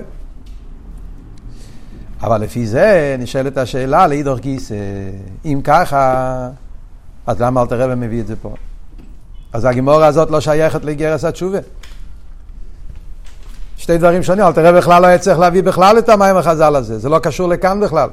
אבל 2.22 2.42
לפי 2.42 2.68
זה 2.68 3.16
נשאלת 3.20 3.58
השאלה 3.58 4.08
לאידור 4.08 4.38
גיס, 4.38 4.72
אם 5.46 5.62
ככה, 5.64 6.50
אז 7.28 7.42
למה 7.42 7.62
אלתר 7.62 7.82
רבי 7.82 7.96
מביא 7.96 8.22
את 8.22 8.28
זה 8.28 8.36
פה? 8.42 8.54
אז 9.54 9.66
הגימורה 9.66 10.08
הזאת 10.08 10.32
לא 10.32 10.40
שייכת 10.40 10.86
לאיגרס 10.86 11.26
התשובה. 11.26 11.60
שתי 13.86 13.98
דברים 13.98 14.24
שונים, 14.24 14.46
אלתר 14.46 14.66
רבי 14.66 14.78
בכלל 14.78 15.02
לא 15.02 15.08
היה 15.08 15.18
צריך 15.18 15.40
להביא 15.40 15.64
בכלל 15.64 15.98
את 15.98 16.10
המים 16.10 16.38
החז"ל 16.38 16.76
הזה, 16.76 17.00
זה 17.00 17.10
לא 17.10 17.20
קשור 17.20 17.50
לכאן 17.50 17.80
בכלל. 17.80 18.10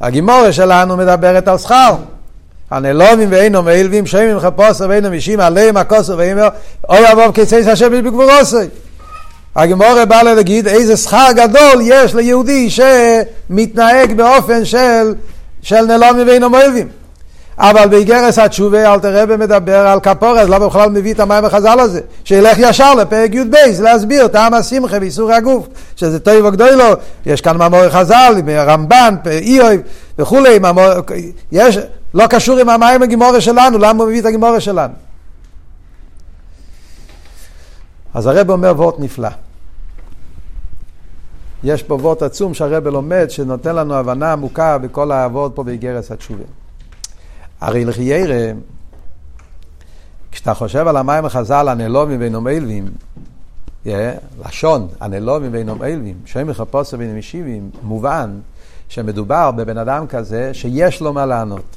הגימורה 0.00 0.52
שלנו 0.52 0.96
מדברת 0.96 1.48
על 1.48 1.58
שכר. 1.58 1.94
הנלומים 2.70 3.28
ואינו 3.30 3.62
מעילבים, 3.62 4.06
שמים 4.06 4.40
חפוסר 4.40 4.86
ואינו 4.88 5.10
משים 5.10 5.40
עליהם 5.40 5.76
הכוסר 5.76 6.14
ואימר, 6.18 6.48
אוי 6.88 7.12
אבוב 7.12 7.34
כצייס 7.34 7.66
השם 7.66 8.04
בגבורוסי. 8.04 8.56
הגמורה 9.56 10.04
בא 10.04 10.22
להגיד 10.22 10.68
איזה 10.68 10.96
שכר 10.96 11.28
גדול 11.36 11.82
יש 11.82 12.14
ליהודי 12.14 12.70
שמתנהג 12.70 14.16
באופן 14.16 14.64
של, 14.64 15.14
של 15.62 15.80
נלום 15.80 16.18
מבין 16.18 16.42
המויבים. 16.42 16.88
אבל 17.58 17.88
באיגרס 17.88 18.38
התשובה 18.38 18.94
אלתר 18.94 19.22
רבי 19.22 19.36
מדבר 19.36 19.86
על 19.86 20.00
כפורס, 20.00 20.48
למה 20.48 20.66
בכלל 20.66 20.90
מביא 20.90 21.14
את 21.14 21.20
המים 21.20 21.44
החז"ל 21.44 21.80
הזה? 21.80 22.00
שילך 22.24 22.58
ישר 22.58 22.94
לפרק 22.94 23.34
י"ב 23.34 23.54
להסביר 23.82 24.28
טעם 24.28 24.54
השמחה 24.54 24.96
ואיסור 25.00 25.32
הגוף, 25.32 25.66
שזה 25.96 26.20
טוב 26.20 26.44
וגדולו, 26.44 26.84
יש 27.26 27.40
כאן 27.40 27.56
מאמור 27.56 27.88
חז"ל, 27.88 28.34
רמב"ן, 28.48 29.14
איוב 29.26 29.80
וכולי, 30.18 30.58
מאמור, 30.58 30.84
יש, 31.52 31.78
לא 32.14 32.26
קשור 32.26 32.58
עם 32.58 32.68
המים 32.68 33.02
הגימורה 33.02 33.40
שלנו, 33.40 33.78
למה 33.78 34.02
הוא 34.02 34.10
מביא 34.10 34.20
את 34.20 34.26
הגימורה 34.26 34.60
שלנו? 34.60 34.94
אז 38.14 38.26
הרב 38.26 38.50
אומר 38.50 38.72
וורט 38.76 38.94
נפלא. 38.98 39.28
יש 41.64 41.82
פה 41.82 41.94
וורט 41.94 42.22
עצום 42.22 42.54
שהרב 42.54 42.88
לומד, 42.88 43.26
שנותן 43.28 43.74
לנו 43.74 43.94
הבנה 43.94 44.32
עמוקה 44.32 44.78
בכל 44.78 45.12
העבוד 45.12 45.52
פה 45.52 45.62
באיגרס 45.62 46.10
התשובה. 46.10 46.44
הרי 47.64 47.84
לחיירא, 47.84 48.52
כשאתה 50.32 50.54
חושב 50.54 50.86
על 50.86 50.96
המים 50.96 51.24
החז"ל, 51.24 51.68
הנלומים 51.68 52.20
ואינם 52.20 52.48
אילבים, 52.48 52.88
לשון, 54.46 54.88
הנלומים 55.00 55.52
ואינם 55.52 55.82
אילבים, 55.82 56.14
שם 56.24 56.46
מחפוש 56.46 56.94
ואינם 56.94 57.18
משיבים, 57.18 57.70
מובן 57.82 58.30
שמדובר 58.88 59.50
בבן 59.50 59.78
אדם 59.78 60.06
כזה 60.06 60.54
שיש 60.54 61.00
לו 61.00 61.12
מה 61.12 61.26
לענות. 61.26 61.76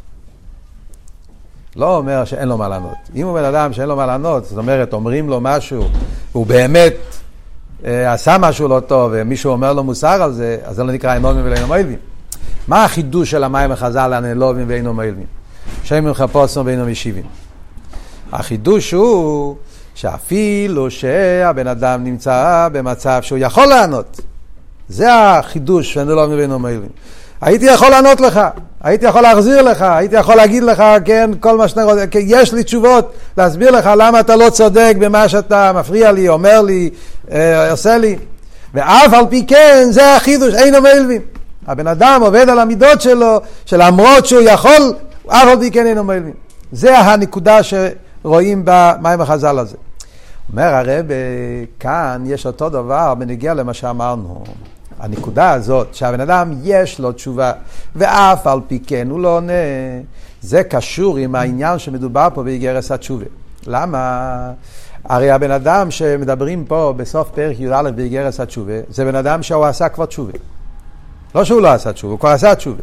לא 1.75 1.97
אומר 1.97 2.25
שאין 2.25 2.47
לו 2.47 2.57
מה 2.57 2.67
לענות. 2.67 2.97
אם 3.15 3.25
הוא 3.25 3.39
בן 3.39 3.45
אדם 3.45 3.73
שאין 3.73 3.87
לו 3.87 3.95
מה 3.95 4.05
לענות, 4.05 4.45
זאת 4.45 4.57
אומרת, 4.57 4.93
אומרים 4.93 5.29
לו 5.29 5.41
משהו, 5.41 5.83
הוא 6.31 6.45
באמת 6.45 6.95
אה, 7.85 8.13
עשה 8.13 8.37
משהו 8.39 8.67
לא 8.67 8.79
טוב, 8.79 9.11
ומישהו 9.15 9.51
אומר 9.51 9.73
לו 9.73 9.83
מוסר 9.83 10.23
על 10.23 10.33
זה, 10.33 10.57
אז 10.63 10.75
זה 10.75 10.83
לא 10.83 10.93
נקרא 10.93 11.13
אינומים 11.13 11.45
ולאינום 11.45 11.73
אילבים. 11.73 11.99
מה 12.67 12.83
החידוש 12.85 13.31
של 13.31 13.43
המים 13.43 13.71
החז"ל, 13.71 14.13
הנלובים 14.13 14.65
ואינום 14.67 15.01
אילבים? 15.01 15.37
שם 15.83 16.03
ממך 16.03 16.25
פוסם 16.31 16.65
ואינו 16.65 16.85
משיבים. 16.85 17.23
החידוש 18.31 18.91
הוא 18.91 19.55
שאפילו 19.95 20.91
שהבן 20.91 21.67
אדם 21.67 22.03
נמצא 22.03 22.67
במצב 22.71 23.19
שהוא 23.21 23.39
יכול 23.39 23.65
לענות, 23.65 24.21
זה 24.89 25.13
החידוש 25.13 25.93
שאני 25.93 26.09
לא 26.09 26.27
מבין 26.27 26.51
אומרים. 26.51 26.81
הייתי 27.41 27.65
יכול 27.65 27.89
לענות 27.89 28.21
לך, 28.21 28.41
הייתי 28.83 29.05
יכול 29.05 29.21
להחזיר 29.21 29.61
לך, 29.61 29.81
הייתי 29.81 30.15
יכול 30.15 30.35
להגיד 30.35 30.63
לך, 30.63 30.83
כן, 31.05 31.31
כל 31.39 31.57
מה 31.57 31.67
שאתה 31.67 31.83
רוצה, 31.83 32.07
כן, 32.07 32.19
יש 32.23 32.53
לי 32.53 32.63
תשובות 32.63 33.13
להסביר 33.37 33.71
לך 33.71 33.89
למה 33.97 34.19
אתה 34.19 34.35
לא 34.35 34.49
צודק 34.49 34.95
במה 34.99 35.29
שאתה 35.29 35.71
מפריע 35.75 36.11
לי, 36.11 36.29
אומר 36.29 36.61
לי, 36.61 36.89
אה, 37.31 37.71
עושה 37.71 37.97
לי. 37.97 38.15
ואף 38.73 39.13
על 39.13 39.25
פי 39.29 39.45
כן, 39.47 39.87
זה 39.89 40.15
החידוש, 40.15 40.53
אין 40.53 40.75
המלווים. 40.75 41.21
הבן 41.67 41.87
אדם 41.87 42.21
עובד 42.23 42.49
על 42.49 42.59
המידות 42.59 43.01
שלו, 43.01 43.41
שלמרות 43.65 44.25
שהוא 44.25 44.41
יכול 44.41 44.93
אף 45.27 45.47
על 45.47 45.59
פי 45.59 45.71
כן 45.71 45.87
אינו 45.87 46.03
מלווין. 46.03 46.33
זה 46.71 46.99
הנקודה 46.99 47.59
שרואים 47.63 48.61
במים 48.65 49.21
החז"ל 49.21 49.59
הזה. 49.59 49.77
אומר 50.51 50.75
הרב, 50.75 51.05
כאן 51.79 52.23
יש 52.25 52.45
אותו 52.45 52.69
דבר 52.69 53.15
בנגיע 53.15 53.53
למה 53.53 53.73
שאמרנו. 53.73 54.43
הנקודה 54.99 55.51
הזאת, 55.51 55.95
שהבן 55.95 56.21
אדם 56.21 56.51
יש 56.63 56.99
לו 56.99 57.11
תשובה, 57.11 57.51
ואף 57.95 58.47
על 58.47 58.59
פי 58.67 58.79
כן 58.87 59.07
הוא 59.09 59.19
לא 59.19 59.37
עונה, 59.37 59.53
זה 60.41 60.63
קשור 60.63 61.17
עם 61.17 61.35
העניין 61.35 61.79
שמדובר 61.79 62.27
פה 62.33 62.43
באיגרס 62.43 62.91
התשובה. 62.91 63.25
למה? 63.67 64.51
הרי 65.03 65.31
הבן 65.31 65.51
אדם 65.51 65.91
שמדברים 65.91 66.65
פה 66.65 66.93
בסוף 66.97 67.29
פרק 67.29 67.59
י"א 67.59 67.91
באיגרס 67.95 68.39
התשובה, 68.39 68.73
זה 68.89 69.05
בן 69.05 69.15
אדם 69.15 69.43
שהוא 69.43 69.65
עשה 69.65 69.89
כבר 69.89 70.05
תשובה. 70.05 70.33
לא 71.35 71.43
שהוא 71.43 71.61
לא 71.61 71.67
עשה 71.67 71.93
תשובה, 71.93 72.11
הוא 72.11 72.19
כבר 72.19 72.29
עשה 72.29 72.55
תשובה. 72.55 72.81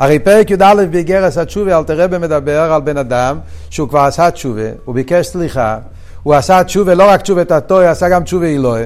הרי 0.00 0.18
פרק 0.18 0.50
י"א 0.50 0.74
באיגרס 0.90 1.38
התשובה, 1.38 1.78
אלתר 1.78 2.00
רבי 2.00 2.18
מדבר 2.18 2.72
על 2.72 2.80
בן 2.80 2.96
אדם 2.96 3.38
שהוא 3.70 3.88
כבר 3.88 4.00
עשה 4.00 4.30
תשובה, 4.30 4.62
הוא 4.84 4.94
ביקש 4.94 5.26
סליחה, 5.26 5.78
הוא 6.22 6.34
עשה 6.34 6.64
תשובה, 6.64 6.94
לא 6.94 7.08
רק 7.08 7.22
תשובה 7.22 7.44
תתוי, 7.44 7.86
עשה 7.86 8.08
גם 8.08 8.24
תשובה 8.24 8.46
אלוהי. 8.46 8.84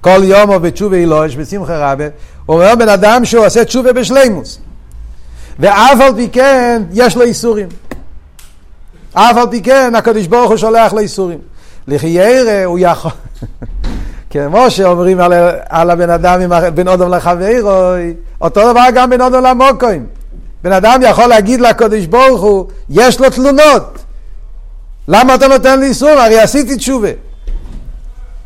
כל 0.00 0.20
יום 0.22 0.50
הוא 0.50 0.58
בתשובה 0.58 0.96
אלוהי, 0.96 1.36
בשמחה 1.36 1.92
רבה. 1.92 2.04
הוא 2.46 2.56
אומר 2.56 2.74
בן 2.78 2.88
אדם 2.88 3.24
שהוא 3.24 3.46
עושה 3.46 3.64
תשובה 3.64 3.92
בשלימוס. 3.92 4.58
ואף 5.58 6.00
על 6.00 6.14
פי 6.14 6.28
כן, 6.28 6.82
יש 6.92 7.16
לו 7.16 7.22
איסורים. 7.22 7.68
אף 9.12 9.36
על 9.36 9.46
פי 9.50 9.62
כן, 9.62 9.92
הקדוש 9.94 10.26
ברוך 10.26 10.50
הוא 10.50 10.56
שולח 10.56 10.92
לו 10.92 10.98
איסורים. 10.98 11.38
לחיירא 11.88 12.64
הוא 12.64 12.78
יכול... 12.80 13.10
כמו 14.30 14.70
שאומרים 14.70 15.20
על, 15.20 15.32
על 15.68 15.90
הבן 15.90 16.10
אדם, 16.10 16.40
בין 16.74 16.88
אודם 16.88 17.14
לחברו, 17.14 17.70
אותו 18.40 18.72
דבר 18.72 18.84
גם 18.94 19.10
בין 19.10 19.20
אודם 19.20 19.44
למוקוים. 19.44 20.19
בן 20.62 20.72
אדם 20.72 21.00
יכול 21.02 21.26
להגיד 21.26 21.60
לקדוש 21.60 22.06
ברוך 22.06 22.40
הוא, 22.40 22.66
יש 22.90 23.20
לו 23.20 23.30
תלונות. 23.30 23.98
למה 25.08 25.34
אתה 25.34 25.48
נותן 25.48 25.80
לי 25.80 25.86
איסור? 25.86 26.10
הרי 26.10 26.40
עשיתי 26.40 26.76
תשובה. 26.76 27.08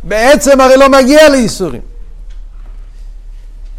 בעצם 0.03 0.61
הרי 0.61 0.77
לא 0.77 0.89
מגיע 0.89 1.29
לאיסורים. 1.29 1.81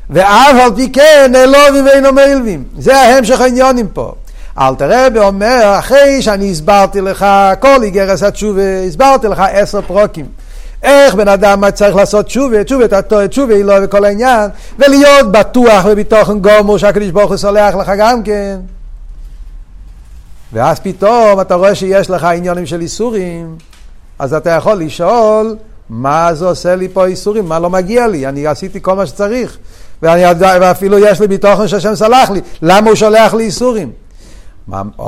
ואף 0.10 0.56
על 0.64 0.76
פי 0.76 0.92
כן 0.92 1.32
אלוהים 1.36 1.86
ואינו 1.86 2.14
מלווים. 2.14 2.64
זה 2.78 2.98
ההמשך 2.98 3.42
העניונים 3.42 3.88
פה. 3.88 4.14
אל 4.58 4.76
תראה 4.76 5.08
ואומר, 5.16 5.76
אחרי 5.80 6.22
שאני 6.22 6.52
הסברתי 6.52 7.02
לך 7.02 7.26
כל 7.60 7.84
איגרס 7.84 8.24
התשובה, 8.24 8.82
הסברתי 8.88 9.28
לך 9.28 9.44
עשר 9.52 9.82
פרוקים. 9.82 10.26
איך 10.84 11.16
בן 11.16 11.28
אדם 11.28 11.72
צריך 11.72 11.96
לעשות 11.96 12.26
תשובה, 12.26 12.64
תשובה, 12.64 12.86
תשובה 13.30 13.54
היא 13.54 13.64
לא 13.64 13.74
וכל 13.84 14.06
העניין, 14.06 14.50
ולהיות 14.80 15.32
בטוח 15.32 15.86
ובתוכן 15.90 16.40
גומר 16.40 16.78
שהקדוש 16.78 17.10
ברוך 17.10 17.30
הוא 17.30 17.38
סולח 17.38 17.76
לך 17.76 17.92
גם 17.98 18.24
כן. 18.24 18.58
ואז 20.54 20.80
פתאום 20.80 21.42
אתה 21.42 21.56
רואה 21.56 21.76
שיש 21.76 22.10
לך 22.10 22.24
עניונים 22.24 22.66
של 22.66 22.82
איסורים, 22.82 23.56
אז 24.20 24.34
אתה 24.34 24.50
יכול 24.50 24.74
לשאול, 24.74 25.56
מה 25.90 26.34
זה 26.34 26.46
עושה 26.46 26.76
לי 26.76 26.90
פה 26.90 27.06
איסורים? 27.06 27.46
מה 27.46 27.60
לא 27.60 27.70
מגיע 27.70 28.08
לי? 28.08 28.28
אני 28.28 28.48
עשיתי 28.48 28.80
כל 28.82 28.96
מה 28.96 29.06
שצריך, 29.06 29.58
ואני, 30.02 30.22
ואפילו 30.40 31.00
יש 31.00 31.22
לי 31.22 31.28
בתוכן 31.28 31.68
שהשם 31.68 31.96
סלח 31.96 32.30
לי, 32.30 32.42
למה 32.62 32.88
הוא 32.88 32.96
שולח 32.96 33.34
לי 33.34 33.44
איסורים? 33.44 33.92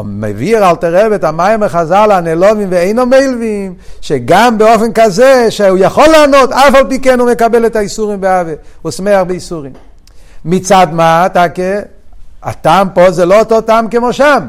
מביא 0.06 0.58
אל 0.58 0.76
תראה 0.76 1.16
את 1.16 1.24
המים 1.24 1.64
החז"ל 1.64 2.12
הנלומים 2.12 2.68
ואינו 2.72 3.06
מלווים, 3.06 3.74
שגם 4.02 4.58
באופן 4.58 4.94
כזה 4.94 5.52
שהוא 5.52 5.78
יכול 5.78 6.08
לענות, 6.08 6.52
אף 6.52 6.76
על 6.76 6.84
פי 6.90 7.00
כן 7.00 7.20
הוא 7.20 7.32
מקבל 7.32 7.66
את 7.66 7.76
האיסורים 7.76 8.22
באווה, 8.22 8.54
הוא 8.82 8.92
שמח 8.92 9.22
באיסורים. 9.28 9.72
מצד 10.46 10.88
מה, 10.92 11.28
תקה? 11.34 11.80
הטעם 12.44 12.90
פה 12.94 13.12
זה 13.12 13.26
לא 13.26 13.40
אותו 13.40 13.62
טעם 13.62 13.88
כמו 13.88 14.14
שם. 14.14 14.40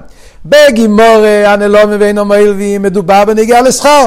בגימורי 0.45 1.47
הנלומים 1.47 2.01
ואינו 2.01 2.25
מלווים 2.25 2.83
מדובר 2.83 3.25
בנגיעה 3.25 3.61
לשכר. 3.61 4.07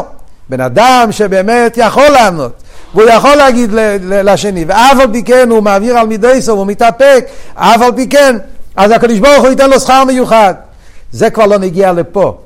בן 0.49 0.61
אדם 0.61 1.07
שבאמת 1.11 1.77
יכול 1.77 2.09
לענות. 2.09 2.51
והוא 2.93 3.09
יכול 3.09 3.35
להגיד 3.35 3.69
לשני, 4.01 4.65
ואף 4.67 4.99
על 4.99 5.11
פי 5.11 5.23
כן 5.23 5.49
הוא 5.49 5.61
מעביר 5.63 5.97
על 5.97 6.07
מידי 6.07 6.41
סוף, 6.41 6.57
הוא 6.57 6.67
מתאפק, 6.67 7.25
אף 7.55 7.81
על 7.81 7.91
פי 7.95 8.07
כן, 8.07 8.37
אז 8.75 8.91
הקדוש 8.91 9.19
ברוך 9.19 9.39
הוא 9.39 9.49
ייתן 9.49 9.69
לו 9.69 9.79
שכר 9.79 10.03
מיוחד. 10.03 10.53
זה 11.11 11.29
כבר 11.29 11.45
לא 11.45 11.57
נגיע 11.57 11.93
לפה. 11.93 12.37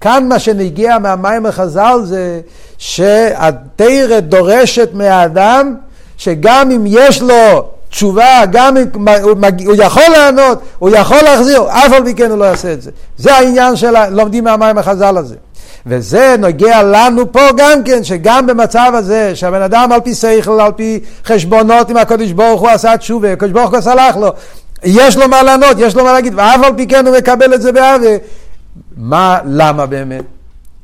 כאן 0.00 0.28
מה 0.28 0.38
שנגיע 0.38 0.98
מהמים 0.98 1.46
החז"ל 1.46 2.00
זה 2.04 2.40
שהתרא 2.78 4.20
דורשת 4.20 4.88
מהאדם 4.92 5.74
שגם 6.16 6.70
אם 6.70 6.84
יש 6.86 7.22
לו 7.22 7.64
תשובה, 7.90 8.40
גם 8.52 8.76
אם 8.76 8.86
הוא 9.66 9.74
יכול 9.78 10.02
לענות, 10.12 10.58
הוא 10.78 10.90
יכול 10.90 11.18
להחזיר, 11.22 11.62
אף 11.68 11.92
על 11.92 12.04
פי 12.04 12.14
כן 12.14 12.30
הוא 12.30 12.38
לא 12.38 12.44
יעשה 12.44 12.72
את 12.72 12.82
זה. 12.82 12.90
זה 13.18 13.34
העניין 13.34 13.76
של 13.76 14.08
לומדים 14.10 14.44
מהמים 14.44 14.78
החז"ל 14.78 15.16
הזה. 15.16 15.34
וזה 15.86 16.34
נוגע 16.38 16.82
לנו 16.82 17.32
פה 17.32 17.40
גם 17.56 17.84
כן, 17.84 18.04
שגם 18.04 18.46
במצב 18.46 18.92
הזה, 18.94 19.36
שהבן 19.36 19.62
אדם 19.62 19.92
על 19.92 20.00
פי 20.00 20.14
שכל, 20.14 20.60
על 20.60 20.72
פי 20.72 21.00
חשבונות 21.24 21.90
עם 21.90 21.96
הקדוש 21.96 22.32
ברוך 22.32 22.60
הוא 22.60 22.68
עשה 22.68 22.96
תשובה, 22.96 23.32
הקדוש 23.32 23.52
ברוך 23.52 23.70
הוא 23.70 23.80
סלח 23.80 24.16
לו, 24.16 24.32
יש 24.84 25.16
לו 25.16 25.28
מה 25.28 25.42
לענות, 25.42 25.76
יש 25.78 25.96
לו 25.96 26.04
מה 26.04 26.12
להגיד, 26.12 26.32
ואף 26.36 26.60
על 26.64 26.76
פי 26.76 26.86
כן 26.86 27.06
הוא 27.06 27.16
מקבל 27.16 27.54
את 27.54 27.62
זה 27.62 27.72
באווה. 27.72 28.16
מה, 28.96 29.38
למה 29.44 29.86
באמת? 29.86 30.24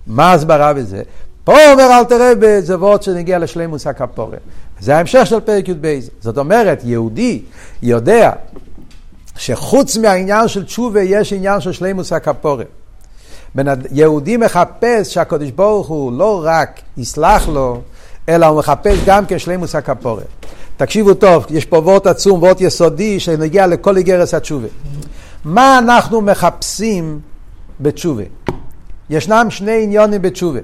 מה 0.06 0.30
ההסברה 0.30 0.72
בזה? 0.72 1.02
פה 1.44 1.72
אומר 1.72 1.98
אל 1.98 2.04
תראה 2.04 2.32
זה 2.60 2.78
וורד 2.78 3.02
שנגיע 3.02 3.38
לשלימוס 3.38 3.86
הכפורה. 3.86 4.36
זה 4.80 4.96
ההמשך 4.96 5.26
של 5.26 5.40
פרק 5.40 5.68
י"ב. 5.68 5.98
זאת 6.20 6.38
אומרת, 6.38 6.80
יהודי 6.84 7.42
יודע 7.82 8.32
שחוץ 9.36 9.96
מהעניין 9.96 10.48
של 10.48 10.64
תשובה 10.64 11.02
יש 11.02 11.32
עניין 11.32 11.60
של 11.60 11.72
שלימוס 11.72 12.12
הכפורה. 12.12 12.64
יהודי 13.90 14.36
מחפש 14.36 15.14
שהקדוש 15.14 15.50
ברוך 15.50 15.88
הוא 15.88 16.12
לא 16.12 16.42
רק 16.44 16.80
יסלח 16.96 17.48
לו, 17.48 17.80
אלא 18.28 18.46
הוא 18.46 18.58
מחפש 18.58 18.98
גם 19.06 19.26
כן 19.26 19.38
שלימוס 19.38 19.74
הכפורה. 19.74 20.22
תקשיבו 20.78 21.14
טוב, 21.14 21.46
יש 21.50 21.64
פה 21.64 21.76
וורט 21.76 22.06
עצום, 22.06 22.42
וורט 22.42 22.60
יסודי, 22.60 23.20
שנגיע 23.20 23.66
לכל 23.66 23.96
איגרס 23.96 24.34
התשובה. 24.34 24.68
מה 25.44 25.78
אנחנו 25.78 26.20
מחפשים 26.20 27.20
בתשובה? 27.80 28.22
ישנם 29.10 29.46
שני 29.50 29.82
עניונים 29.82 30.22
בתשובה. 30.22 30.58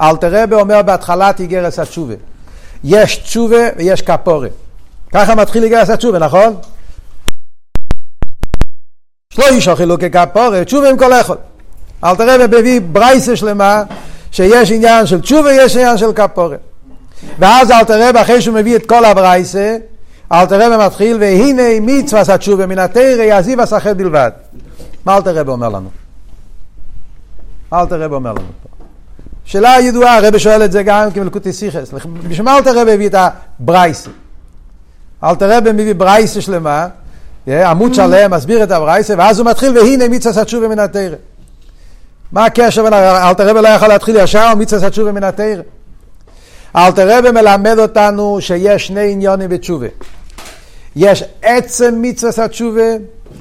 אלתרבה 0.00 0.56
אומר 0.60 0.82
בהתחלת 0.82 1.40
איגרס 1.40 1.78
התשובה. 1.78 2.14
יש 2.84 3.16
תשובה 3.16 3.68
ויש 3.76 4.02
כפורה. 4.02 4.48
ככה 5.12 5.34
מתחיל 5.34 5.64
איגרס 5.64 5.90
התשובה, 5.90 6.18
נכון? 6.18 6.56
שלא 9.34 9.48
אישו 9.48 9.76
חילוקי 9.76 10.10
כפורת, 10.10 10.66
תשובה 10.66 10.90
עם 10.90 10.98
כל 10.98 11.12
אחד. 11.12 11.36
אל 12.04 12.16
תראה 12.16 12.46
מביא 12.46 12.80
ברייסה 12.80 13.36
שלמה, 13.36 13.82
שיש 14.30 14.70
עניין 14.70 15.06
של 15.06 15.20
תשובה, 15.20 15.52
יש 15.52 15.76
עניין 15.76 15.98
של 15.98 16.12
כפורת. 16.12 16.71
ואז 17.38 17.70
אל 17.70 17.84
תראה, 17.84 18.22
אחרי 18.22 18.40
שהוא 18.40 18.54
מביא 18.54 18.76
את 18.76 18.86
כל 18.86 19.04
הברייסה, 19.04 19.76
אל 20.32 20.46
תראה 20.46 20.86
מתחיל, 20.86 21.16
והנה 21.20 21.62
מצווה 21.80 22.34
התשובה 22.34 22.66
מן 22.66 22.78
התרא 22.78 23.22
יעזיב 23.22 23.60
הסחט 23.60 23.96
בלבד. 23.96 24.30
מה 25.04 25.16
אל 25.16 25.22
תראה 25.22 25.42
אומר 25.48 25.68
לנו? 25.68 25.90
מה 27.72 27.80
אל 27.80 27.86
תראה 27.86 28.06
אומר 28.06 28.32
לנו? 28.32 28.46
שאלה 29.44 29.76
ידועה, 29.80 30.16
הרב 30.16 30.38
שואל 30.38 30.64
את 30.64 30.72
זה 30.72 30.82
גם 30.82 31.10
כמלכותי 31.10 31.52
סיכס. 31.52 31.94
בשביל 32.28 32.44
מה 32.44 32.56
אל 32.56 32.62
תראה 32.62 32.94
הביא 32.94 33.08
את 33.08 33.14
הברייסה? 33.60 34.10
אל 35.24 35.34
תראה 35.34 35.60
מביא 35.60 35.94
ברייסה 35.94 36.40
שלמה, 36.40 36.86
עמוד 37.46 37.94
שלם, 37.94 38.30
מסביר 38.30 38.62
את 38.62 38.70
הברייסה, 38.70 39.14
ואז 39.18 39.38
הוא 39.38 39.50
מתחיל, 39.50 39.78
והנה 39.78 40.08
מצווה 40.08 40.42
התשובה 40.42 40.68
מן 40.68 40.78
התרא. 40.78 41.16
מה 42.32 42.44
הקשר 42.44 42.82
בין, 42.82 42.92
אלתר 42.94 43.48
רבי 43.48 43.62
לא 43.62 43.68
יכול 43.68 43.88
להתחיל 43.88 44.16
ישר 44.16 44.54
מצווה 44.54 44.86
התשובה 44.86 45.12
מן 45.12 45.24
התרא. 45.24 45.62
אלתר 46.76 47.18
רבי 47.18 47.30
מלמד 47.30 47.78
אותנו 47.78 48.38
שיש 48.40 48.86
שני 48.86 49.12
עניונים 49.12 49.48
בתשובה. 49.48 49.86
יש 50.96 51.24
עצם 51.42 51.98
מצווה 52.02 52.44
התשובה, 52.44 52.82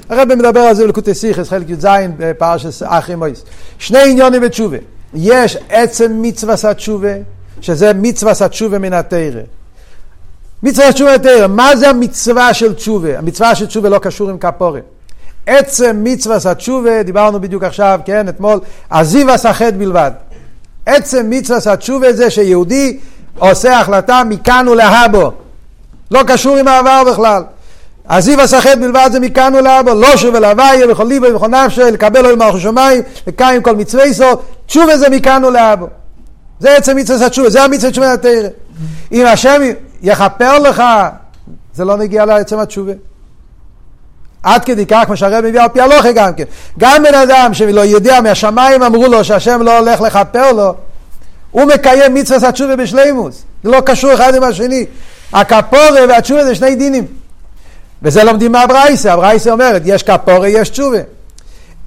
הרבי 0.09 0.35
מדבר 0.35 0.59
על 0.59 0.75
זה 0.75 0.85
בלקוטי 0.85 1.13
סיכס, 1.13 1.49
חלק 1.49 1.69
י"ז 1.69 1.87
בפרשת 2.17 2.85
אחרי 2.85 3.15
מויס. 3.15 3.43
שני 3.77 4.11
עניונים 4.11 4.41
בתשובה. 4.41 4.77
יש 5.13 5.57
עצם 5.69 6.21
מצווה 6.21 6.55
התשובה, 6.63 7.13
שזה 7.61 7.93
מצווה 7.93 8.33
התשובה 8.41 8.79
מן 8.79 8.93
התרא. 8.93 9.41
מצווה 10.63 10.87
התשובה 10.87 11.09
מן 11.09 11.15
התרא, 11.15 11.47
מה 11.47 11.75
זה 11.75 11.89
המצווה 11.89 12.53
של 12.53 12.73
תשובה? 12.73 13.17
המצווה 13.17 13.55
של 13.55 13.65
תשובה 13.65 13.89
לא 13.89 13.99
קשור 13.99 14.29
עם 14.29 14.37
כפורת. 14.37 14.83
עצם 15.45 16.01
מצווה 16.03 16.37
התשובה, 16.51 17.03
דיברנו 17.03 17.41
בדיוק 17.41 17.63
עכשיו, 17.63 17.99
כן, 18.05 18.29
אתמול, 18.29 18.59
עזיב 18.89 19.29
הסחט 19.29 19.73
בלבד. 19.73 20.11
עצם 20.85 21.29
מצווה 21.29 21.73
התשובה 21.73 22.13
זה 22.13 22.29
שיהודי 22.29 22.99
עושה 23.39 23.79
החלטה 23.79 24.23
מכאן 24.23 24.67
ולהבו. 24.67 25.31
לא 26.11 26.23
קשור 26.27 26.57
עם 26.57 26.67
העבר 26.67 27.03
בכלל. 27.11 27.43
עזיב 28.07 28.39
הסחט 28.39 28.77
בלבד 28.77 29.09
זה 29.11 29.19
מכאן 29.19 29.55
ולהבו, 29.55 29.93
לא 29.93 30.17
שוב 30.17 30.35
אל 30.35 30.45
הוויה 30.45 30.91
וכל 30.91 31.03
ליבו 31.03 31.35
וכל 31.35 31.47
נפשו, 31.47 31.81
לקבל 31.81 32.21
לו 32.21 32.37
מלכו 32.37 32.59
שמיים, 32.59 33.01
לקיים 33.27 33.61
כל 33.61 33.75
מצווה 33.75 34.13
סו, 34.13 34.25
תשובה 34.65 34.97
זה 34.97 35.09
מכאן 35.09 35.45
ולהבו. 35.45 35.87
זה 36.59 36.75
עצם 36.75 36.97
מצווה 36.97 37.25
התשובה, 37.25 37.49
זה 37.49 37.63
המצווה 37.63 37.91
תשובה 37.91 38.13
התרא. 38.13 38.49
אם 39.11 39.25
השם 39.25 39.61
יכפר 40.01 40.59
לך, 40.59 40.83
זה 41.73 41.85
לא 41.85 41.97
נגיע 41.97 42.25
לעצם 42.25 42.59
התשובה. 42.59 42.93
עד 44.43 44.65
כדי 44.65 44.85
כך, 44.85 45.03
כמו 45.05 45.17
שהרב 45.17 45.45
מביא 45.45 45.61
על 45.61 45.69
פי 45.69 45.81
הלוכה 45.81 46.11
גם 46.11 46.33
כן. 46.33 46.43
גם 46.79 47.03
בן 47.03 47.15
אדם 47.15 47.53
שלא 47.53 47.81
יודע, 47.81 48.21
מהשמיים 48.21 48.83
אמרו 48.83 49.07
לו 49.07 49.23
שהשם 49.23 49.61
לא 49.61 49.77
הולך 49.79 50.01
לכפר 50.01 50.51
לו, 50.51 50.73
הוא 51.51 51.63
מקיים 51.63 52.13
מצווה 52.13 52.49
התשובה 52.49 52.75
בשלימוס. 52.75 53.43
זה 53.63 53.69
לא 53.69 53.81
קשור 53.85 54.13
אחד 54.13 54.35
עם 54.35 54.43
השני. 54.43 54.85
הכפורה 55.33 56.05
והתשובה 56.09 56.45
זה 56.45 56.55
שני 56.55 56.75
דינים. 56.75 57.07
וזה 58.01 58.23
לומדים 58.23 58.51
מהברייסה, 58.51 59.13
הברייסה 59.13 59.51
אומרת, 59.51 59.81
יש 59.85 60.03
כפורה, 60.03 60.47
יש 60.47 60.69
תשובה. 60.69 60.97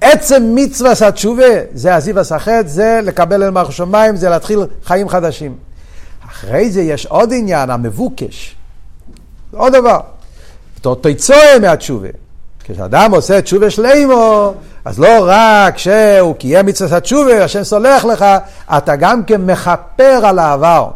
עצם 0.01 0.51
מצווה 0.55 0.91
התשובה, 1.07 1.43
זה 1.73 1.95
עזיב 1.95 2.17
הסחט, 2.17 2.67
זה 2.67 2.99
לקבל 3.03 3.43
אל 3.43 3.49
מערכו 3.49 3.71
שמיים, 3.71 4.15
זה 4.15 4.29
להתחיל 4.29 4.59
חיים 4.85 5.09
חדשים. 5.09 5.55
אחרי 6.29 6.71
זה 6.71 6.81
יש 6.81 7.05
עוד 7.05 7.33
עניין, 7.33 7.69
המבוקש. 7.69 8.55
עוד 9.51 9.73
דבר. 9.73 9.99
תוצאה 10.81 11.59
מהתשובה. 11.61 12.07
כשאדם 12.67 13.11
עושה 13.13 13.41
תשובה 13.41 13.69
שלימו, 13.69 14.53
אז 14.85 14.99
לא 14.99 15.25
רק 15.27 15.77
שהוא 15.77 16.35
קיים 16.35 16.65
מצוות 16.65 16.91
התשובה, 16.91 17.43
השם 17.43 17.63
סולח 17.63 18.05
לך, 18.05 18.25
אתה 18.77 18.95
גם 18.95 19.23
כן 19.23 19.41
מכפר 19.41 20.21
על 20.23 20.39
העבר. 20.39 20.87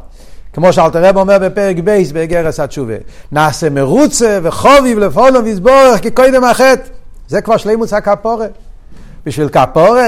כמו 0.53 0.73
שאלתר 0.73 1.05
רב 1.05 1.17
אומר 1.17 1.37
בפרק 1.37 1.77
בייס 1.83 2.11
באגרס 2.11 2.59
התשובה. 2.59 2.93
נעשה 3.31 3.69
מרוצה 3.69 4.39
וחוביב 4.43 4.99
לפולו 4.99 5.43
ויסבורך 5.43 6.03
כקודם 6.03 6.43
החטא. 6.43 6.83
זה 7.27 7.41
כבר 7.41 7.57
שלימוס 7.57 7.93
הכפורה. 7.93 8.47
בשביל 9.25 9.49
כפורה 9.49 10.07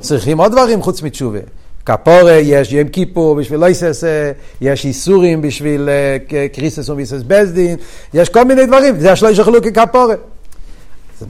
צריכים 0.00 0.38
עוד 0.38 0.52
דברים 0.52 0.82
חוץ 0.82 1.02
מתשובה. 1.02 1.38
כפורה 1.86 2.32
יש 2.32 2.72
יום 2.72 2.88
כיפור 2.88 3.34
בשביל 3.34 3.60
לא 3.60 3.66
יסס, 3.66 4.04
יש 4.60 4.84
איסורים 4.84 5.42
בשביל 5.42 5.88
אה, 5.88 6.46
קריסס 6.52 6.88
ומיסס 6.88 7.22
בזדין, 7.26 7.76
יש 8.14 8.28
כל 8.28 8.44
מיני 8.44 8.66
דברים, 8.66 9.00
זה 9.00 9.12
השלוש 9.12 9.38
יאכלו 9.38 9.62
ככפורה. 9.62 10.14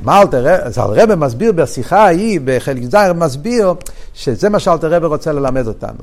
מה 0.05 0.23
אז 0.63 0.79
הרב 0.79 1.15
מסביר 1.15 1.53
בשיחה 1.53 2.05
ההיא, 2.05 2.41
בחלק 2.45 2.83
ז', 2.85 3.13
מסביר 3.15 3.75
שזה 4.15 4.49
מה 4.49 4.59
שאלתר 4.59 4.95
רב 4.95 5.05
רוצה 5.05 5.33
ללמד 5.33 5.67
אותנו. 5.67 6.03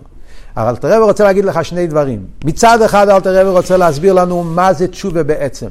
אלתר 0.57 0.97
רב 0.97 1.03
רוצה 1.03 1.23
להגיד 1.23 1.45
לך 1.45 1.65
שני 1.65 1.87
דברים. 1.87 2.25
מצד 2.45 2.81
אחד 2.81 3.09
אלתר 3.09 3.39
רב 3.39 3.47
רוצה 3.47 3.77
להסביר 3.77 4.13
לנו 4.13 4.43
מה 4.43 4.73
זה 4.73 4.87
תשובה 4.87 5.23
בעצם. 5.23 5.67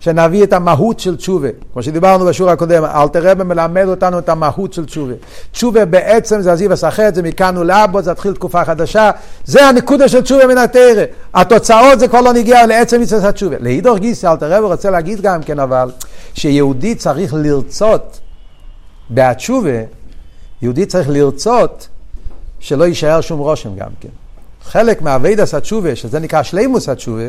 שנביא 0.00 0.44
את 0.44 0.52
המהות 0.52 1.00
של 1.00 1.16
תשובה. 1.16 1.48
כמו 1.72 1.82
שדיברנו 1.82 2.24
בשיעור 2.24 2.50
הקודם, 2.50 2.84
אלתר 2.84 3.30
רבי 3.30 3.44
מלמד 3.44 3.84
אותנו 3.88 4.18
את 4.18 4.28
המהות 4.28 4.72
של 4.72 4.84
תשובה. 4.84 5.12
תשובה 5.52 5.84
בעצם 5.84 6.40
זה 6.40 6.52
עזיב 6.52 6.72
הסחט, 6.72 7.14
זה 7.14 7.22
מכאן 7.22 7.58
ולאבו, 7.58 8.02
זה 8.02 8.10
התחיל 8.10 8.34
תקופה 8.34 8.64
חדשה. 8.64 9.10
זה 9.44 9.68
הנקודה 9.68 10.08
של 10.08 10.20
תשובה 10.20 10.46
מן 10.46 10.58
התרא. 10.58 11.04
התוצאות 11.34 11.98
זה 11.98 12.08
כבר 12.08 12.20
לא 12.20 12.32
נגיע 12.32 12.66
לעצם 12.66 13.00
מצוות 13.00 13.24
התשובה. 13.24 13.56
להידור 13.60 13.98
גיסא, 13.98 14.26
אלתר 14.26 14.52
רבי 14.52 14.66
רוצה 14.66 14.90
להגיד 14.90 15.20
גם 15.20 15.42
כן 15.42 15.58
אבל, 15.58 15.90
שיהודי 16.36 16.94
צריך 16.94 17.34
לרצות 17.34 18.20
בהתשובה, 19.10 19.80
יהודי 20.62 20.86
צריך 20.86 21.08
לרצות 21.08 21.88
שלא 22.60 22.84
יישאר 22.84 23.20
שום 23.20 23.40
רושם 23.40 23.76
גם 23.76 23.90
כן. 24.00 24.08
חלק 24.64 25.02
מהאביידס 25.02 25.54
התשובה, 25.54 25.96
שזה 25.96 26.18
נקרא 26.18 26.42
שלימוס 26.42 26.88
התשובה, 26.88 27.22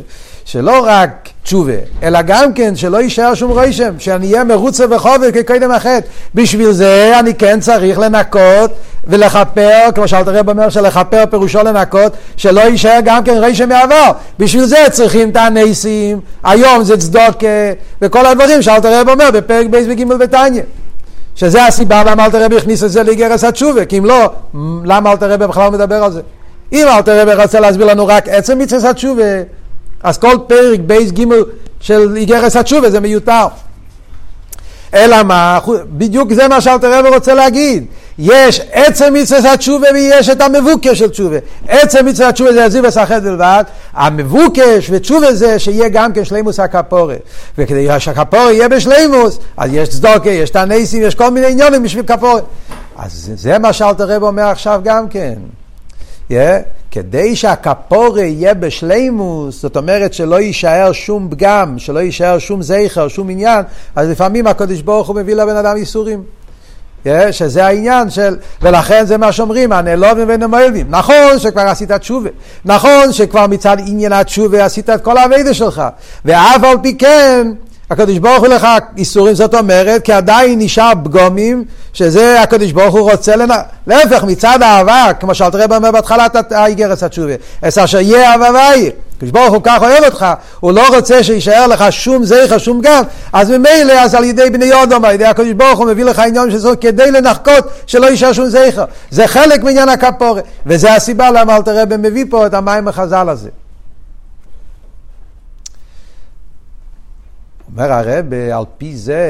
שלא 0.46 0.86
רק 0.86 1.30
תשובה, 1.44 1.74
אלא 2.04 2.22
גם 2.22 2.54
כן 2.54 2.76
שלא 2.76 2.98
יישאר 3.02 3.34
שום 3.34 3.52
רושם, 3.52 4.00
שאני 4.00 4.32
אהיה 4.32 4.44
מרוצה 4.44 4.86
וחובר 4.96 5.32
כקודם 5.32 5.72
החטא. 5.72 6.08
בשביל 6.36 6.72
זה 6.72 7.20
אני 7.20 7.34
כן 7.36 7.60
צריך 7.60 8.00
לנקות 8.00 8.72
ולכפר, 9.10 9.80
כמו 9.96 10.08
שאלת 10.08 10.28
הרב 10.28 10.50
אומר 10.50 10.70
שלכפר 10.70 11.24
פירושו 11.30 11.64
לנקות, 11.64 12.14
שלא 12.38 12.62
יישאר 12.62 13.00
גם 13.06 13.24
כן 13.24 13.38
רשם 13.38 13.70
מעבר. 13.70 14.12
בשביל 14.40 14.66
זה 14.66 14.86
צריכים 14.92 15.30
תעניסים, 15.30 16.20
היום 16.44 16.84
זה 16.84 16.98
צדקה, 16.98 17.48
וכל 18.02 18.26
הדברים 18.26 18.62
שאלטער 18.62 18.86
רבי 18.86 19.10
אומר 19.10 19.32
בפרק 19.34 19.68
בייס 19.70 19.88
בגימל 19.88 20.18
בתניא. 20.18 20.62
שזה 21.36 21.66
הסיבה 21.66 22.04
למה 22.04 22.26
אלטער 22.26 22.44
רבי 22.46 22.58
הכניס 22.58 22.84
את 22.84 22.92
זה 22.92 23.04
לאיגרס 23.04 23.44
התשובה, 23.44 23.86
כי 23.86 23.98
אם 23.98 24.06
לא, 24.06 24.32
למה 24.86 25.12
אלטער 25.12 25.32
רבי 25.32 25.48
בכלל 25.48 25.70
מדבר 25.70 26.04
על 26.04 26.12
זה? 26.12 26.22
אם 26.74 26.86
אלטער 26.88 27.22
רבי 27.22 27.44
רוצה 27.44 27.60
להסביר 27.60 27.88
לנו 27.88 28.08
רק 28.08 28.30
עצם 28.30 28.60
מצווה 28.60 28.90
התשובה, 28.90 29.24
אז 30.04 30.18
כל 30.18 30.36
פרק 30.48 30.80
בייס 30.80 31.12
גימל 31.12 31.44
של 31.80 32.16
איגרס 32.16 32.56
התשובה 32.56 32.90
זה 32.90 33.00
מיותר. 33.00 33.48
אלא 34.94 35.24
מה, 35.24 35.60
בדיוק 35.86 36.34
זה 36.34 36.48
מה 36.48 36.62
שאלטער 36.62 37.00
רבי 37.00 37.10
רוצה 37.10 37.34
להגיד. 37.34 37.86
יש 38.20 38.62
עצם 38.72 39.14
מצווה 39.14 39.54
התשובה 39.54 39.88
ויש 39.94 40.30
את 40.30 40.42
המבוקש 40.42 41.00
של 41.00 41.10
תשובה. 41.10 41.38
עצם 41.68 42.06
מצווה 42.06 42.30
התשובה 42.30 42.54
זה 42.54 42.62
יזיב 42.62 42.86
וסחט 42.88 43.22
בלבד, 43.22 43.64
המבוקש 43.94 44.88
ותשובה 44.90 45.34
זה 45.34 45.60
שיהיה 45.60 45.90
גם 45.90 46.14
כן 46.14 46.26
שלימוס 46.26 46.60
הכפורה. 46.60 47.16
וכדי 47.58 47.88
שהכפורה 48.00 48.54
יהיה 48.54 48.70
בשלימוס, 48.70 49.40
אז 49.58 49.70
יש 49.74 49.90
צדוקה, 49.90 50.30
יש 50.30 50.50
תנסים, 50.50 51.04
יש 51.04 51.16
כל 51.16 51.30
מיני 51.30 51.48
עניונים 51.48 51.84
בשביל 51.84 52.06
כפורה. 52.06 52.42
אז 52.98 53.32
זה 53.36 53.60
מה 53.60 53.74
שאלתר 53.74 54.04
רבי 54.04 54.26
אומר 54.26 54.44
עכשיו 54.44 54.82
גם 54.84 55.10
כן. 55.10 55.34
Yeah, 56.32 56.34
כדי 56.98 57.36
שהכפורה 57.36 58.22
יהיה 58.22 58.54
בשלימוס, 58.54 59.62
זאת 59.62 59.78
אומרת 59.78 60.14
שלא 60.14 60.42
יישאר 60.42 60.92
שום 60.92 61.28
פגם, 61.32 61.76
שלא 61.78 62.00
יישאר 62.00 62.40
שום 62.40 62.62
זכר, 62.62 63.08
שום 63.08 63.30
עניין, 63.30 63.64
אז 63.96 64.10
לפעמים 64.10 64.48
הקדוש 64.48 64.82
ברוך 64.82 65.08
הוא 65.08 65.16
מביא 65.16 65.36
לבן 65.36 65.56
אדם 65.56 65.78
ייסורים. 65.78 66.24
Yeah, 67.06 67.32
שזה 67.32 67.66
העניין 67.66 68.10
של, 68.10 68.36
ולכן 68.62 69.06
זה 69.06 69.18
מה 69.18 69.32
שאומרים, 69.32 69.72
הנעלובים 69.72 70.28
והנמוילבים. 70.28 70.88
נכון 70.90 71.40
שכבר 71.40 71.62
עשית 71.62 71.92
תשובה, 71.92 72.30
נכון 72.66 73.14
שכבר 73.14 73.48
מצד 73.48 73.78
עניין 73.80 74.14
התשובה 74.14 74.66
עשית 74.66 74.90
את 74.90 75.02
כל 75.02 75.18
האביידה 75.18 75.54
שלך, 75.54 75.82
ואף 76.26 76.64
על 76.64 76.78
פי 76.82 76.98
כן, 76.98 77.52
הקדוש 77.90 78.18
ברוך 78.18 78.40
הוא 78.40 78.48
לך 78.48 78.68
איסורים, 78.98 79.36
זאת 79.36 79.56
אומרת, 79.56 80.02
כי 80.02 80.14
עדיין 80.14 80.60
נשאר 80.60 80.92
פגומים, 81.04 81.64
שזה 81.98 82.42
הקדוש 82.42 82.72
ברוך 82.72 82.96
הוא 82.96 83.12
רוצה 83.12 83.36
לנ... 83.36 83.50
להפך, 83.88 84.24
מצד 84.24 84.62
האהבה, 84.62 85.12
כמו 85.20 85.36
שאלתר 85.36 85.62
רב 85.62 85.74
אומר 85.74 85.92
בהתחלת 85.92 86.52
האיגרס 86.52 87.04
התשובה, 87.04 87.34
אשר 87.62 88.00
יהיה 88.00 88.32
אהבה 88.32 88.48
ואי. 88.54 88.92
הקדוש 89.16 89.32
ברוך 89.32 89.54
הוא 89.54 89.62
כך 89.64 89.82
אוהב 89.82 90.04
אותך, 90.04 90.26
הוא 90.60 90.72
לא 90.72 90.96
רוצה 90.96 91.24
שיישאר 91.24 91.68
לך 91.68 91.86
שום 91.90 92.24
זכר, 92.24 92.58
שום 92.58 92.82
גם, 92.82 93.04
אז 93.34 93.52
ממילא, 93.52 93.94
אז 93.94 94.16
על 94.16 94.24
ידי 94.24 94.50
בני 94.50 94.66
יודום, 94.66 95.06
על 95.06 95.12
ידי 95.12 95.26
הקדוש 95.26 95.52
ברוך 95.52 95.80
הוא 95.80 95.88
מביא 95.88 96.04
לך 96.04 96.20
עניין 96.20 96.52
של 96.52 96.58
זאת 96.58 96.82
כדי 96.82 97.12
לנחקות 97.12 97.68
שלא 97.88 98.06
יישאר 98.06 98.34
שום 98.34 98.46
זכר. 98.46 98.86
זה 99.12 99.28
חלק 99.28 99.64
מעניין 99.64 99.90
הכפורת, 99.90 100.44
וזה 100.66 100.94
הסיבה 100.94 101.32
למה 101.32 101.56
אלתר 101.56 101.82
רב 101.82 101.96
מביא 101.96 102.26
פה 102.30 102.46
את 102.46 102.54
המים 102.54 102.88
החז"ל 102.88 103.30
הזה. 103.30 103.50
אומר 107.72 107.94
הרב, 107.94 108.34
על 108.54 108.64
פי 108.78 108.98
זה, 108.98 109.26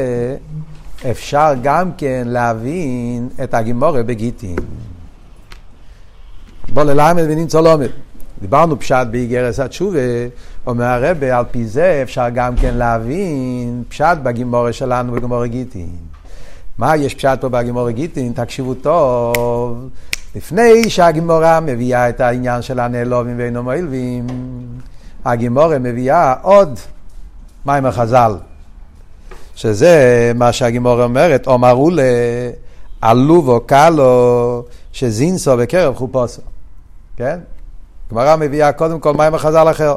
אפשר 1.12 1.54
גם 1.64 1.92
כן 1.98 2.24
להבין 2.26 3.30
את 3.44 3.54
הגימורה 3.54 4.04
בגיטין. 4.04 4.56
בוא 6.74 6.84
ללמד 6.84 7.24
ונמצא 7.30 7.60
לומד. 7.62 7.90
דיברנו 8.42 8.80
פשט 8.80 9.08
באיגרס 9.12 9.60
התשובה, 9.60 10.00
אומר 10.68 10.86
הרבה, 10.86 11.38
על 11.38 11.46
פי 11.52 11.66
זה 11.66 12.00
אפשר 12.04 12.26
גם 12.34 12.56
כן 12.56 12.74
להבין 12.74 13.84
פשט 13.90 14.18
בגימורה 14.24 14.74
שלנו 14.74 15.14
בגימורה 15.14 15.48
גיטין. 15.48 15.90
מה 16.78 16.96
יש 16.96 17.16
פשט 17.16 17.42
פה 17.42 17.50
בגימורה 17.50 17.92
גיטין? 17.92 18.34
תקשיבו 18.34 18.74
טוב. 18.74 19.90
לפני 20.36 20.90
שהגימורה 20.90 21.60
מביאה 21.60 22.10
את 22.10 22.22
העניין 22.22 22.62
של 22.62 22.80
הנעלובים 22.80 23.38
ואינו 23.38 23.64
מועלבים, 23.64 24.28
הגימורה 25.26 25.80
מביאה 25.80 26.34
עוד 26.42 26.80
מים 27.66 27.86
החז"ל, 27.86 28.36
שזה 29.58 30.32
מה 30.36 30.54
שהגימורה 30.54 31.04
אומרת, 31.04 31.48
אומרו 31.48 31.89
לעלובו 33.02 33.62
קלו 33.65 34.63
שזינסו 34.91 35.58
בקרב 35.58 35.96
חופוסו, 35.96 36.41
כן? 37.17 37.39
גמרא 38.12 38.36
מביאה 38.36 38.72
קודם 38.72 39.00
כל 39.00 39.13
מים 39.13 39.36
החז"ל 39.36 39.72
אחר, 39.72 39.96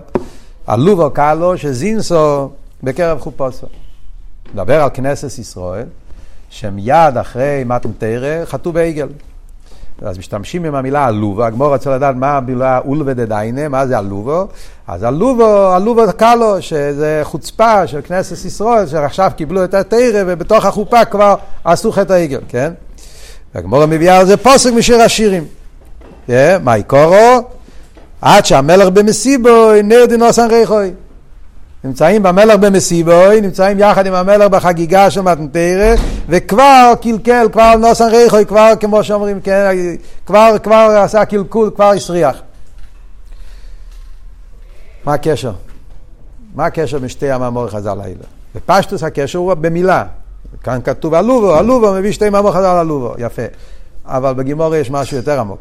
עלובו 0.66 1.10
קלו 1.10 1.58
שזינסו 1.58 2.50
בקרב 2.82 3.20
חופוסו. 3.20 3.66
מדבר 4.54 4.82
על 4.82 4.90
כנסת 4.94 5.38
ישראל, 5.38 5.86
שמיד 6.50 7.16
אחרי 7.20 7.62
מתן 7.66 7.92
תרא 7.98 8.44
חטאו 8.44 8.72
בעגל. 8.72 9.08
אז 10.02 10.18
משתמשים 10.18 10.64
עם 10.64 10.74
המילה 10.74 11.06
עלובו, 11.06 11.44
הגמור 11.44 11.68
רוצה 11.68 11.96
לדעת 11.96 12.16
מה 12.16 12.36
המילה 12.36 12.78
אולווה 12.78 13.14
דדיינה, 13.14 13.68
מה 13.68 13.86
זה 13.86 13.98
עלובו, 13.98 14.46
אז 14.88 15.02
עלובו, 15.02 15.72
עלובו 15.72 16.02
קלו, 16.16 16.62
שזה 16.62 17.20
חוצפה 17.22 17.86
של 17.86 18.00
כנסת 18.00 18.44
ישראל, 18.44 18.86
שעכשיו 18.86 19.30
קיבלו 19.36 19.64
את 19.64 19.74
התרא 19.74 20.22
ובתוך 20.26 20.64
החופה 20.64 21.04
כבר 21.04 21.34
עשו 21.64 21.92
חטא 21.92 22.12
העגל, 22.12 22.40
כן? 22.48 22.72
והגמור 23.54 23.86
מביאה 23.86 24.18
על 24.18 24.26
זה 24.26 24.36
פוסק 24.36 24.72
משיר 24.72 25.02
השירים. 25.02 25.44
מה 26.62 26.78
יקורו? 26.78 27.42
עד 28.22 28.46
שהמלך 28.46 28.88
במסיבו 28.88 29.72
נר 29.84 30.04
דינוסן 30.08 30.50
ריחוי. 30.50 30.90
נמצאים 31.84 32.22
במלך 32.22 32.58
במסיבוי, 32.58 33.40
נמצאים 33.40 33.78
יחד 33.78 34.06
עם 34.06 34.14
המלך 34.14 34.50
בחגיגה 34.50 35.10
של 35.10 35.20
מתנתרא, 35.20 35.94
וכבר 36.28 36.92
קלקל, 37.02 37.48
כבר 37.52 37.74
נוסן 37.76 38.08
ריחוי, 38.08 38.46
כבר 38.46 38.72
כמו 38.80 39.04
שאומרים, 39.04 39.40
כן, 39.40 39.70
כבר, 40.26 40.56
כבר 40.62 41.02
עשה 41.04 41.24
קלקול, 41.24 41.70
כבר 41.74 41.90
הסריח. 41.90 42.36
מה 45.04 45.14
הקשר? 45.14 45.52
מה 46.54 46.66
הקשר 46.66 46.98
בין 46.98 47.08
שתי 47.08 47.30
המאמור 47.30 47.68
חז"ל 47.68 48.00
האלה? 48.00 48.24
בפשטוס 48.54 49.02
הקשר 49.02 49.38
הוא 49.38 49.54
במילה. 49.54 50.04
כאן 50.62 50.78
כתוב 50.84 51.14
עלובו, 51.14 51.54
עלובו 51.54 51.92
מביא 51.92 52.12
שתי 52.12 52.30
מאמור 52.30 52.52
חז"ל 52.52 52.64
עלובו, 52.64 53.14
יפה. 53.18 53.42
אבל 54.04 54.34
בגימור 54.34 54.74
יש 54.76 54.90
משהו 54.90 55.16
יותר 55.16 55.40
עמוק. 55.40 55.60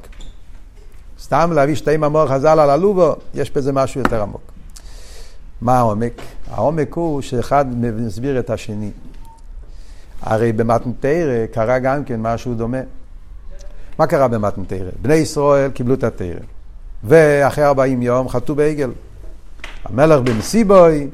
סתם 1.22 1.52
להביא 1.54 1.76
שתי 1.76 1.98
מאמור 1.98 2.28
חז"ל 2.28 2.60
על 2.60 2.70
עלובו, 2.70 3.16
יש 3.34 3.52
בזה 3.52 3.72
משהו 3.72 4.02
יותר 4.02 4.22
עמוק. 4.22 4.49
מה 5.62 5.78
העומק? 5.78 6.22
העומק 6.52 6.94
הוא 6.94 7.22
שאחד 7.22 7.66
מסביר 7.80 8.40
את 8.40 8.50
השני. 8.50 8.92
הרי 10.22 10.54
במתנתרא 10.54 11.46
קרה 11.52 11.80
גם 11.80 12.04
כן 12.04 12.22
משהו 12.22 12.54
דומה. 12.54 12.82
מה 14.00 14.08
קרה 14.08 14.28
במתנתרא? 14.28 14.90
בני 15.02 15.14
ישראל 15.14 15.72
קיבלו 15.72 15.94
את 15.94 16.04
התרא, 16.04 16.40
ואחרי 17.04 17.64
40 17.66 18.02
יום 18.02 18.30
חטאו 18.30 18.56
בעגל. 18.56 18.92
המלך 19.86 20.20
במסיבוי, 20.22 21.08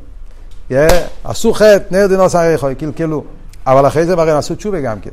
עשו 1.24 1.54
חטא, 1.54 1.84
נר 1.92 2.08
דינוס 2.08 2.36
הרחוי, 2.36 2.76
קלקלו. 2.76 3.24
אבל 3.68 3.88
אחרי 3.88 4.06
זה 4.06 4.14
הרי 4.14 4.32
עשו 4.32 4.56
תשובה 4.56 4.82
גם 4.82 5.00
כן. 5.00 5.10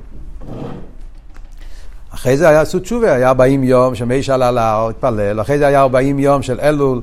אחרי 2.10 2.36
זה 2.36 2.48
היה 2.48 2.60
עשו 2.60 2.78
תשובה, 2.78 3.12
היה 3.12 3.28
40 3.28 3.64
יום 3.64 3.94
שמי 3.94 4.22
שעלה 4.22 4.50
להר, 4.50 4.88
התפלל, 4.88 5.40
אחרי 5.40 5.58
זה 5.58 5.66
היה 5.66 5.80
40 5.80 6.18
יום 6.18 6.42
של 6.42 6.60
אלול, 6.60 7.00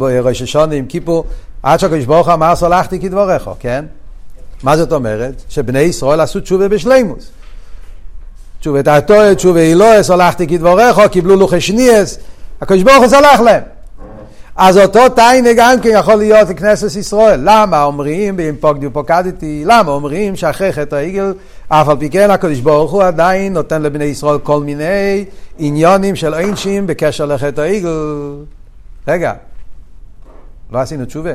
ראש 0.00 0.42
השונה 0.42 0.74
עם 0.74 0.86
כיפור, 0.86 1.24
עד 1.62 1.80
שהקדוש 1.80 2.04
ברוך 2.04 2.26
הוא 2.26 2.34
אמר 2.34 2.56
סולחתי 2.56 3.00
כדבריך, 3.00 3.50
כן? 3.60 3.84
מה 4.62 4.76
זאת 4.76 4.92
אומרת? 4.92 5.42
שבני 5.48 5.80
ישראל 5.80 6.20
עשו 6.20 6.40
תשובה 6.40 6.68
בשלימוס. 6.68 7.30
תשובה 8.60 8.82
תעתו, 8.82 9.34
תשובה 9.34 9.60
אילוה, 9.60 10.02
סולחתי 10.02 10.46
כדבריך, 10.46 11.00
קיבלו 11.10 11.36
לוחי 11.36 11.60
שניאס, 11.60 12.18
הקדוש 12.60 12.82
ברוך 12.82 12.98
הוא 12.98 13.08
סלח 13.08 13.40
להם. 13.40 13.62
אז 14.56 14.78
אותו 14.78 15.08
טיינה 15.08 15.48
גם 15.56 15.80
כן 15.82 15.90
יכול 15.92 16.14
להיות 16.14 16.48
לכנסת 16.48 16.96
ישראל. 16.96 17.40
למה 17.44 17.84
אומרים, 17.84 18.34
ואם 18.38 18.54
פוקדי 18.60 18.86
ופוקדתי, 18.86 19.62
למה 19.66 19.92
אומרים 19.92 20.36
שאחרי 20.36 20.72
חטא 20.72 20.94
העגל, 20.94 21.34
אף 21.68 21.88
על 21.88 21.96
פי 21.98 22.10
כן 22.10 22.30
הקדוש 22.30 22.60
ברוך 22.60 22.92
הוא 22.92 23.02
עדיין 23.02 23.52
נותן 23.52 23.82
לבני 23.82 24.04
ישראל 24.04 24.38
כל 24.38 24.60
מיני 24.60 25.24
עניונים 25.58 26.16
של 26.16 26.34
ענשים 26.34 26.86
בקשר 26.86 27.26
לחטא 27.26 27.60
העגל. 27.60 28.34
רגע, 29.08 29.32
לא 30.72 30.78
עשינו 30.78 31.04
תשובה. 31.04 31.32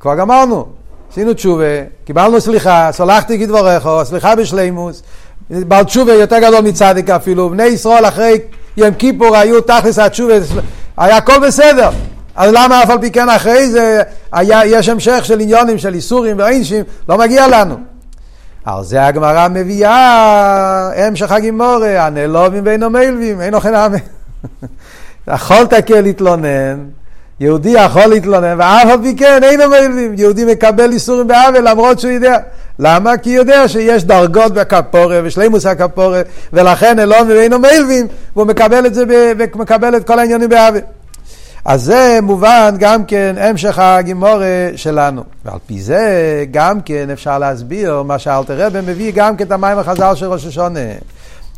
כבר 0.00 0.14
גמרנו, 0.14 0.66
עשינו 1.12 1.34
תשובה, 1.34 1.64
קיבלנו 2.04 2.40
סליחה, 2.40 2.88
סלחתי 2.92 3.38
כדבריך, 3.38 3.88
סליחה 4.04 4.36
בשלימוס, 4.36 5.02
בעל 5.50 5.84
תשובה 5.84 6.14
יותר 6.14 6.38
גדול 6.38 6.60
מצדיק 6.60 7.10
אפילו, 7.10 7.50
בני 7.50 7.64
ישראל 7.64 8.08
אחרי 8.08 8.38
יום 8.76 8.94
כיפור 8.94 9.36
היו 9.36 9.60
תכלס 9.60 9.98
התשובה, 9.98 10.34
היה 10.96 11.16
הכל 11.16 11.38
בסדר. 11.46 11.90
אז 12.36 12.52
למה 12.54 12.82
אף 12.82 12.90
על 12.90 12.98
פי 13.00 13.10
כן 13.10 13.28
אחרי 13.28 13.70
זה 13.70 14.02
היה, 14.32 14.66
יש 14.66 14.88
המשך 14.88 15.20
של 15.24 15.40
עניונים, 15.40 15.78
של 15.78 15.94
איסורים 15.94 16.38
ואינשים, 16.38 16.84
לא 17.08 17.18
מגיע 17.18 17.48
לנו. 17.48 17.76
על 18.64 18.84
זה 18.84 19.06
הגמרא 19.06 19.48
מביאה 19.48 21.06
המשך 21.06 21.32
הגימורי, 21.32 21.98
הנלובים 21.98 22.62
ואינו 22.66 22.90
מלווים, 22.90 23.40
אינו 23.40 23.60
חינם. 23.60 23.94
יכולת 25.28 25.74
כן 25.86 26.04
להתלונן, 26.04 26.84
יהודי 27.40 27.70
יכול 27.70 28.06
להתלונן, 28.06 28.54
ואף 28.58 28.86
על 28.90 29.02
פי 29.02 29.16
כן 29.16 29.40
אין 29.44 29.60
המלווים. 29.60 30.14
יהודי 30.16 30.44
מקבל 30.44 30.92
איסורים 30.92 31.26
בעוול 31.26 31.68
למרות 31.68 32.00
שהוא 32.00 32.10
יודע. 32.10 32.38
למה? 32.78 33.16
כי 33.16 33.30
יודע 33.30 33.68
שיש 33.68 34.04
דרגות 34.04 34.54
בכפורה 34.54 35.20
ושלימוס 35.24 35.66
הכפורה, 35.66 36.22
ולכן 36.52 36.98
אלון 36.98 37.30
ואינו 37.30 37.58
מלווים, 37.58 38.06
והוא 38.36 38.46
מקבל 38.46 38.86
את 38.86 38.94
זה, 38.94 39.04
ומקבל 39.08 39.96
את 39.96 40.06
כל 40.06 40.18
העניינים 40.18 40.48
בעוול. 40.48 40.80
אז 41.64 41.82
זה 41.82 42.18
מובן 42.22 42.74
גם 42.78 43.04
כן 43.04 43.34
המשך 43.38 43.78
הגימורה 43.78 44.68
שלנו. 44.76 45.22
ועל 45.44 45.58
פי 45.66 45.80
זה 45.80 46.44
גם 46.50 46.80
כן 46.80 47.10
אפשר 47.10 47.38
להסביר 47.38 48.02
מה 48.02 48.18
שאלתר 48.18 48.66
רבי 48.66 48.80
מביא 48.80 49.12
גם 49.14 49.36
כן 49.36 49.44
את 49.44 49.52
המים 49.52 49.78
החז"ל 49.78 50.14
של 50.14 50.26
ראש 50.26 50.46
השונה. 50.46 50.80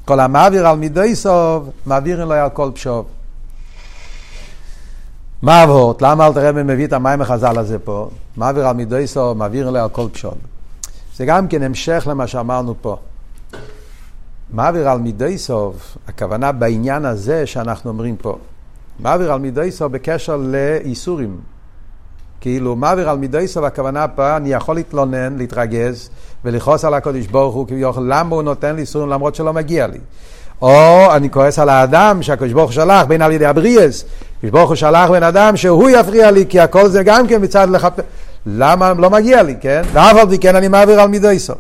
כל 0.05 0.21
המעביר 0.21 0.67
על 0.69 0.77
מידוי 0.77 1.15
סוף, 1.15 1.63
מעבירים 1.87 2.29
לו 2.29 2.35
על 2.35 2.49
כל 2.49 2.71
פשוב. 2.75 3.18
מה 5.43 5.65
אבות? 5.65 6.03
למה 6.03 6.27
אלתר 6.27 6.49
רבי 6.49 6.63
מביא 6.63 6.87
את 6.87 6.93
המים 6.93 7.21
החז"ל 7.21 7.59
הזה 7.59 7.79
פה? 7.79 8.09
מעביר 8.37 8.67
על 8.67 8.77
מידוי 8.77 9.07
סוף, 9.07 9.37
מעביר 9.37 9.69
על 9.69 9.89
כל 9.89 10.09
פשוב. 10.13 10.35
זה 11.17 11.27
גם 11.27 11.49
כן 11.49 11.63
המשך 11.63 12.07
למה 12.11 12.27
שאמרנו 12.27 12.75
פה. 12.81 12.97
מעביר 14.51 14.89
על 14.89 14.99
מידוי 14.99 15.39
סוף, 15.39 15.97
הכוונה 16.09 16.53
בעניין 16.53 17.05
הזה 17.05 17.47
שאנחנו 17.47 17.91
אומרים 17.91 18.17
פה. 18.17 18.39
מעביר 18.99 19.33
על 19.33 19.41
מידייסו 19.41 19.89
בקשר 19.89 20.37
לאיסורים. 20.37 21.41
כאילו, 22.41 22.77
מעביר 22.77 23.11
על 23.11 23.19
מידייסו, 23.19 23.67
הכוונה 23.67 24.09
פה, 24.09 24.37
אני 24.37 24.53
יכול 24.53 24.75
להתלונן, 24.75 25.37
להתרגז, 25.37 26.11
ולכעוס 26.45 26.85
על 26.85 26.95
הקודש 26.95 27.27
ברוך 27.27 27.55
הוא, 27.55 27.67
כביכול, 27.67 28.07
למה 28.09 28.35
הוא 28.35 28.43
נותן 28.43 28.75
לי 28.75 28.81
איסורים 28.81 29.09
למרות 29.09 29.35
שלא 29.35 29.53
מגיע 29.53 29.87
לי. 29.87 29.99
או 30.63 31.07
אני 31.17 31.31
כועס 31.31 31.59
על 31.59 31.69
האדם 31.69 32.23
שהקדוש 32.23 32.53
ברוך 32.53 32.71
הוא 32.71 32.75
שלח, 32.75 33.05
בין 33.05 33.23
על 33.23 33.33
ידי 33.33 33.47
הבריאס, 33.47 34.05
ברוך 34.43 34.69
הוא 34.69 34.77
שלח 34.77 35.11
בן 35.11 35.23
אדם 35.23 35.57
שהוא 35.57 35.91
יפריע 35.91 36.31
לי, 36.31 36.45
כי 36.49 36.61
הכל 36.61 36.89
זה 36.89 37.03
גם 37.03 37.27
כן 37.27 37.43
מצד 37.43 37.71
לחפש. 37.71 38.05
למה 38.47 38.93
לא 38.99 39.11
מגיע 39.11 39.43
לי, 39.43 39.55
כן? 39.61 39.83
ואף 39.93 40.17
על 40.17 40.31
פי 40.31 40.39
כן 40.39 40.57
אני 40.57 40.69
מעביר 40.69 41.01
על 41.01 41.09
מידייסו. 41.09 41.55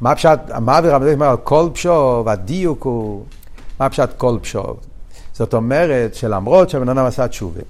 מה 0.00 0.14
פשט, 0.14 0.38
מעביר 0.60 0.94
על 0.94 1.00
מידייסו, 1.00 1.36
כל 1.44 1.68
פשוב, 1.72 2.28
הדיוק 2.28 2.84
הוא, 2.84 3.22
מה 3.80 3.88
פשט 3.88 4.08
כל 4.16 4.38
פשוב? 4.42 4.76
זאת 5.32 5.54
אומרת 5.54 6.14
שלמרות 6.14 6.70
שבן 6.70 6.88
אדם 6.88 7.06
עשה 7.06 7.28
תשובה, 7.28 7.60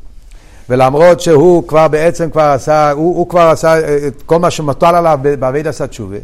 ולמרות 0.68 1.20
שהוא 1.20 1.68
כבר 1.68 1.88
בעצם 1.88 2.30
כבר 2.30 2.42
עשה, 2.42 2.90
הוא, 2.90 3.16
הוא 3.16 3.28
כבר 3.28 3.40
עשה 3.40 3.78
את 4.06 4.22
כל 4.26 4.38
מה 4.38 4.50
שמוטל 4.50 4.94
עליו 4.94 5.18
בעביד 5.38 5.66
עשה 5.66 5.86
תשובה, 5.86 6.16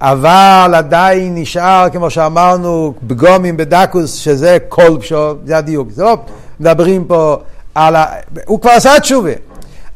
אבל 0.00 0.72
עדיין 0.76 1.34
נשאר, 1.34 1.86
כמו 1.92 2.10
שאמרנו, 2.10 2.94
פגומים 3.08 3.56
בדקוס, 3.56 4.14
שזה 4.14 4.58
כל 4.68 4.98
פשו, 5.00 5.34
זה 5.44 5.56
הדיוק. 5.56 5.88
זה 5.90 6.04
לא 6.04 6.18
מדברים 6.60 7.04
פה 7.04 7.36
על 7.74 7.96
ה... 7.96 8.04
הוא 8.46 8.60
כבר 8.60 8.70
עשה 8.70 9.00
תשובה. 9.00 9.30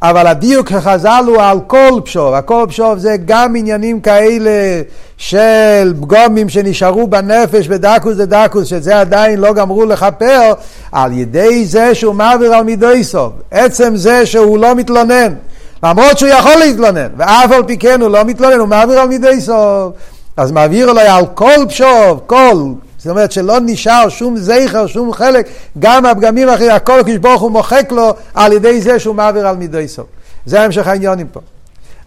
אבל 0.02 0.26
הדיוק 0.26 0.72
החז"ל 0.72 1.24
הוא 1.26 1.42
על 1.42 1.58
כל 1.66 2.00
פשוב, 2.04 2.34
הכל 2.34 2.64
פשוב 2.68 2.98
זה 2.98 3.16
גם 3.24 3.56
עניינים 3.56 4.00
כאלה 4.00 4.82
של 5.16 5.92
פגומים 6.00 6.48
שנשארו 6.48 7.06
בנפש 7.06 7.68
בדקוס 7.68 8.16
דדקוס, 8.16 8.68
שזה 8.68 9.00
עדיין 9.00 9.40
לא 9.40 9.52
גמרו 9.52 9.84
לכפר, 9.84 10.52
על 10.92 11.12
ידי 11.12 11.66
זה 11.66 11.94
שהוא 11.94 12.14
מעביר 12.14 12.54
על 12.54 12.64
מידוי 12.64 13.04
סוף. 13.04 13.32
עצם 13.50 13.96
זה 13.96 14.26
שהוא 14.26 14.58
לא 14.58 14.74
מתלונן, 14.74 15.34
למרות 15.82 16.18
שהוא 16.18 16.30
יכול 16.30 16.54
להתלונן, 16.58 17.08
ואף 17.16 17.52
על 17.52 17.62
פי 17.66 17.76
כן 17.78 18.00
הוא 18.00 18.10
לא 18.10 18.24
מתלונן, 18.24 18.58
הוא 18.58 18.68
מעביר 18.68 19.00
על 19.00 19.08
מידי 19.08 19.40
סוף. 19.40 19.92
אז 20.36 20.52
מעביר 20.52 20.90
אליי 20.90 21.08
על 21.08 21.24
כל 21.34 21.66
פשוב, 21.68 22.20
כל, 22.26 22.54
זאת 23.02 23.10
אומרת 23.10 23.32
שלא 23.32 23.58
נשאר 23.60 24.08
שום 24.08 24.36
זכר, 24.36 24.86
שום 24.86 25.12
חלק, 25.12 25.48
גם 25.78 26.06
הפגמים 26.06 26.48
האחרים, 26.48 26.70
הכל 26.70 27.00
הקדוש 27.00 27.16
ברוך 27.16 27.42
הוא 27.42 27.50
מוחק 27.50 27.92
לו 27.92 28.14
על 28.34 28.52
ידי 28.52 28.80
זה 28.80 28.98
שהוא 28.98 29.14
מעביר 29.14 29.46
על 29.46 29.56
מידי 29.56 29.88
סוף. 29.88 30.06
זה 30.46 30.62
המשך 30.62 30.86
העניונים 30.86 31.26
פה. 31.26 31.40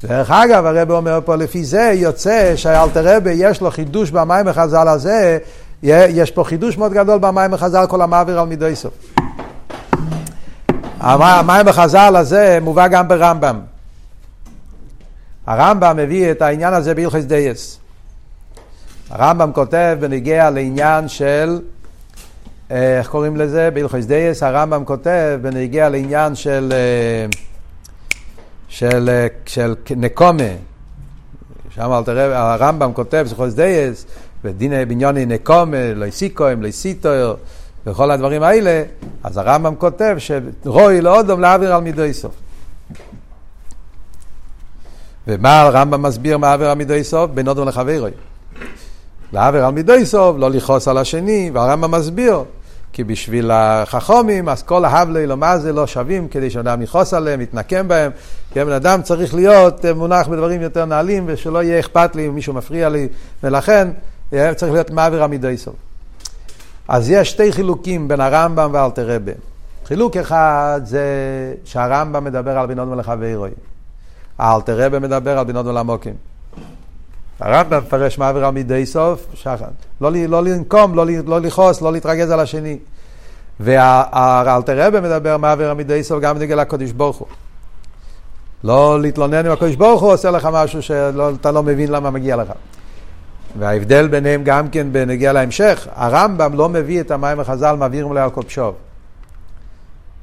דרך 0.03 0.31
אגב, 0.31 0.65
הרב 0.65 0.91
אומר 0.91 1.19
פה, 1.25 1.35
לפי 1.35 1.65
זה 1.65 1.91
יוצא 1.95 2.55
שהאלתר 2.55 3.15
רבי 3.15 3.31
יש 3.31 3.61
לו 3.61 3.71
חידוש 3.71 4.11
במים 4.11 4.47
החז"ל 4.47 4.87
הזה, 4.87 5.37
יש 5.83 6.31
פה 6.31 6.43
חידוש 6.43 6.77
מאוד 6.77 6.93
גדול 6.93 7.19
במים 7.19 7.53
החז"ל, 7.53 7.85
כל 7.89 8.01
המעביר 8.01 8.39
על 8.39 8.47
מידי 8.47 8.75
סוף. 8.75 8.93
המים 10.99 11.67
החז"ל 11.67 12.15
הזה 12.15 12.59
מובא 12.61 12.87
גם 12.87 13.07
ברמב"ם. 13.07 13.59
הרמב"ם 15.47 15.97
מביא 15.97 16.31
את 16.31 16.41
העניין 16.41 16.73
הזה 16.73 16.95
בהלכס 16.95 17.23
דייס. 17.23 17.79
הרמב"ם 19.09 19.51
כותב 19.53 19.97
בנגיע 19.99 20.49
לעניין 20.49 21.07
של, 21.07 21.59
אה, 22.71 22.97
איך 22.99 23.07
קוראים 23.07 23.37
לזה? 23.37 23.71
בהלכס 23.71 24.05
דייס 24.05 24.43
הרמב"ם 24.43 24.85
כותב 24.85 25.39
בנגיע 25.41 25.89
לעניין 25.89 26.35
של, 26.35 26.73
אה, 26.73 27.25
של, 28.67 29.09
אה, 29.09 29.27
של 29.45 29.75
נקומה. 29.95 30.43
שם 31.69 31.91
הרמב"ם 32.17 32.93
כותב, 32.93 33.23
זכוס 33.27 33.53
דייס, 33.53 34.05
ודיני 34.43 34.85
בניוני 34.85 35.25
נקומה, 35.25 35.93
לא 35.93 36.05
הסיקוים, 36.05 36.61
לא 36.61 36.67
הסיתויר, 36.67 37.35
וכל 37.85 38.11
הדברים 38.11 38.43
האלה, 38.43 38.83
אז 39.23 39.37
הרמב"ם 39.37 39.75
כותב 39.75 40.15
שרוי 40.17 41.01
לאודום 41.01 41.41
להעביר 41.41 41.75
על 41.75 41.81
מידו 41.81 42.03
סוף. 42.11 42.35
ומה 45.27 45.61
הרמב"ם 45.61 46.01
מסביר 46.01 46.37
מעביר 46.37 46.69
על 46.69 46.77
מידו 46.77 46.93
סוף? 47.03 47.31
בין 47.31 47.47
אודום 47.47 47.67
לחברוי. 47.67 48.11
להעביר 49.33 49.65
על 49.65 49.71
מידו 49.71 49.93
סוף, 50.03 50.37
לא 50.39 50.51
לכעוס 50.51 50.87
על 50.87 50.97
השני, 50.97 51.51
והרמב"ם 51.53 51.91
מסביר, 51.91 52.43
כי 52.93 53.03
בשביל 53.03 53.51
החכומים, 53.51 54.49
אז 54.49 54.63
כל 54.63 54.85
ההבלי 54.85 55.27
לא 55.27 55.37
מה 55.37 55.57
זה 55.57 55.73
לא 55.73 55.87
שווים 55.87 56.27
כדי 56.27 56.49
שאדם 56.49 56.81
יכעוס 56.81 57.13
עליהם, 57.13 57.41
יתנקם 57.41 57.87
בהם, 57.87 58.11
כי 58.53 58.63
בן 58.63 58.71
אדם 58.71 59.01
צריך 59.01 59.33
להיות 59.33 59.85
מונח 59.85 60.27
בדברים 60.27 60.61
יותר 60.61 60.85
נעלים, 60.85 61.23
ושלא 61.27 61.63
יהיה 61.63 61.79
אכפת 61.79 62.15
לי 62.15 62.27
אם 62.27 62.35
מישהו 62.35 62.53
מפריע 62.53 62.89
לי, 62.89 63.07
ולכן 63.43 63.87
צריך 64.29 64.71
להיות 64.71 64.91
מעביר 64.91 65.23
עמידי 65.23 65.57
סוף. 65.57 65.75
אז 66.87 67.09
יש 67.09 67.29
שתי 67.29 67.51
חילוקים 67.51 68.07
בין 68.07 68.21
הרמב"ם 68.21 68.69
ואלתר 68.73 69.15
רבה. 69.15 69.31
חילוק 69.85 70.17
אחד 70.17 70.81
זה 70.83 71.03
שהרמב"ם 71.65 72.23
מדבר 72.23 72.57
על 72.57 72.67
בינות 72.67 72.87
ולחברוי. 72.87 73.49
האלתר 74.37 74.85
רבה 74.85 74.99
מדבר 74.99 75.37
על 75.37 75.45
בינות 75.45 75.65
ולעמוקים. 75.65 76.13
הרמב"ם 77.39 77.77
מפרש 77.77 78.17
מעביר 78.17 78.45
עמידי 78.45 78.85
סוף, 78.85 79.27
שחד. 79.33 79.71
לא, 80.01 80.11
לא 80.11 80.43
לנקום, 80.43 80.95
לא, 80.95 81.05
לא 81.25 81.41
לכעוס, 81.41 81.81
לא 81.81 81.91
להתרגז 81.91 82.31
על 82.31 82.39
השני. 82.39 82.77
והאלתר 83.59 84.87
רבה 84.87 85.01
מדבר 85.01 85.37
מעביר 85.37 85.71
עמידי 85.71 86.03
סוף 86.03 86.21
גם 86.21 86.39
בנגל 86.39 86.59
הקודש 86.59 86.91
ברוך 86.91 87.17
הוא. 87.17 87.27
לא 88.63 89.01
להתלונן 89.01 89.45
עם 89.45 89.51
הקודש 89.51 89.75
ברוך 89.75 90.01
הוא 90.01 90.13
עושה 90.13 90.31
לך 90.31 90.49
משהו 90.53 90.81
שאתה 90.81 91.51
לא 91.51 91.63
מבין 91.63 91.91
למה 91.91 92.11
מגיע 92.11 92.35
לך. 92.35 92.51
וההבדל 93.59 94.07
ביניהם 94.07 94.43
גם 94.43 94.69
כן 94.69 94.87
בנגיע 94.91 95.33
להמשך, 95.33 95.87
הרמב"ם 95.95 96.53
לא 96.53 96.69
מביא 96.69 97.01
את 97.01 97.11
המים 97.11 97.39
החז"ל, 97.39 97.75
מעבירים 97.75 98.11
עליה 98.11 98.23
על 98.23 98.29
כל 98.29 98.43
פשוב. 98.47 98.75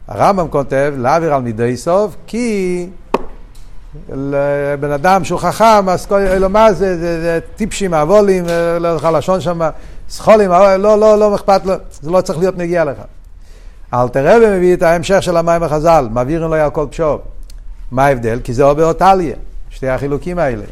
הרמב"ם 0.09 0.49
כותב, 0.49 0.95
להעביר 0.97 1.35
על 1.35 1.43
מידי 1.43 1.77
סוף, 1.77 2.17
כי 2.27 2.87
לבן 4.13 4.91
אדם 4.91 5.25
שהוא 5.25 5.41
חכם, 5.41 5.89
אז 5.89 6.07
כל, 6.07 6.15
אלו 6.15 6.49
מה 6.49 6.73
זה, 6.73 6.99
זה, 6.99 7.23
זה 7.23 7.39
טיפשים, 7.57 7.95
אבולים, 7.95 8.45
לא 8.81 8.97
לך 8.97 9.09
לשון 9.15 9.41
שם, 9.41 9.61
סחולים, 10.11 10.51
לא, 10.51 10.99
לא, 10.99 11.19
לא 11.19 11.35
אכפת 11.35 11.67
לו, 11.67 11.75
זה 12.01 12.11
לא 12.11 12.21
צריך 12.21 12.39
להיות 12.39 12.59
נגיע 12.59 12.85
לך. 12.85 12.97
אלתר 13.95 14.37
רבי 14.37 14.47
מביא 14.57 14.75
את 14.75 14.83
ההמשך 14.83 15.23
של 15.23 15.37
המים 15.37 15.63
החז"ל, 15.63 16.09
מעבירים 16.11 16.49
לו 16.49 16.55
על 16.55 16.71
כל 16.71 16.87
פשוב. 16.91 17.21
מה 17.91 18.07
ההבדל? 18.07 18.41
כי 18.45 18.53
זה 18.53 18.65
עובר 18.65 18.85
אותליה, 18.85 19.37
שתי 19.71 19.89
החילוקים 19.89 20.39
האלה. 20.39 20.65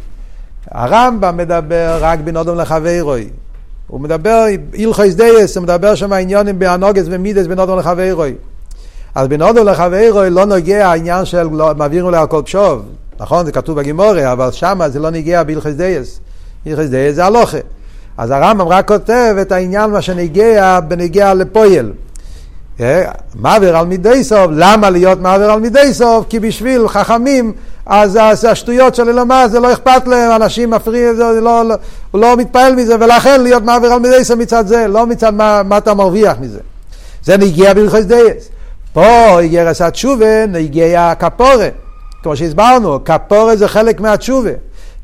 הרמב"ם 0.71 1.37
מדבר 1.37 1.99
רק 2.01 2.19
בין 2.19 2.37
אודום 2.37 2.59
לחברוי. 2.59 3.31
הוא 3.87 4.01
מדבר, 4.01 4.45
הלכות 4.79 5.15
דעות, 5.15 5.57
הוא 5.57 5.63
מדבר 5.63 5.95
שם 5.95 6.13
העניינים 6.13 6.59
בהנהגת 6.59 7.05
המידות 7.07 7.47
בין 7.47 7.59
אדם 7.59 7.79
לחברו. 7.79 8.35
אז 9.15 9.29
בין 9.29 9.43
אדם 9.43 9.67
לחברו 9.67 10.31
לא 10.31 10.45
נוגע 10.45 10.89
העניין 10.89 11.25
של 11.25 11.49
לא, 11.53 11.71
מעבירים 11.77 12.03
לו 12.03 12.11
על 12.11 12.27
כל 12.27 12.43
פשעיו. 12.45 12.83
נכון, 13.21 13.47
זה 13.47 13.53
כתוב 13.53 13.79
בגמרא, 13.79 14.33
אבל 14.33 14.51
שם 14.51 14.81
זה 14.89 15.01
לא 15.01 15.11
נוגע 15.11 15.43
בהלכות 15.43 15.75
דעות. 15.75 16.21
הלכות 16.67 16.91
דעות 16.91 17.15
זה 17.15 17.25
הלכה. 17.25 17.59
אז 18.19 18.31
הרמב"ם 18.31 18.69
רק 18.69 18.89
כותב 18.89 19.37
את 19.41 19.53
העניין 19.53 19.91
מה 19.91 20.03
שנוגע 20.03 20.81
בנוגע 20.89 21.35
לפועל. 21.35 21.93
אה, 22.81 23.05
מעביר 23.35 23.77
על 23.77 23.87
מידותיו, 23.87 24.47
למה 24.51 24.91
להיות 24.91 25.21
מעביר 25.21 25.51
על 25.51 25.61
מידותיו? 25.61 26.27
כי 26.29 26.41
בשביל 26.41 26.89
חכמים 26.89 27.53
אז, 27.87 28.19
השטויות 28.49 28.95
של 28.95 29.09
אלומה 29.09 29.49
זה 29.49 29.61
לא 29.61 29.73
אכפת 29.73 30.07
להם, 30.07 30.43
אנשים 30.43 30.71
מפריעים, 30.71 31.19
לא, 31.19 31.41
לא, 31.41 31.75
הוא 32.11 32.21
לא 32.21 32.37
מתפעל 32.37 32.75
מזה, 32.75 32.97
ולכן 33.01 33.41
להיות 33.43 33.63
מעביר 33.63 33.93
על 33.93 34.01
מידי 34.01 34.17
מצד 34.39 34.67
זה, 34.67 34.89
לא 34.89 35.07
מצד 35.07 35.35
מה, 35.35 35.63
מה 35.63 35.79
אתה 35.79 35.95
מרוויח 35.95 36.37
מזה. 36.41 36.59
זה 37.25 37.37
נגיע 37.37 37.75
בלכוס 37.75 38.05
דייס. 38.05 38.49
פה 38.93 39.41
איגרס 39.41 39.83
התשובה, 39.83 40.47
נגיע 40.47 41.13
כפורה. 41.19 41.69
כמו 42.23 42.37
שהסברנו, 42.37 43.05
כפורה 43.05 43.57
זה 43.57 43.69
חלק 43.69 44.01
מהתשובה. 44.01 44.51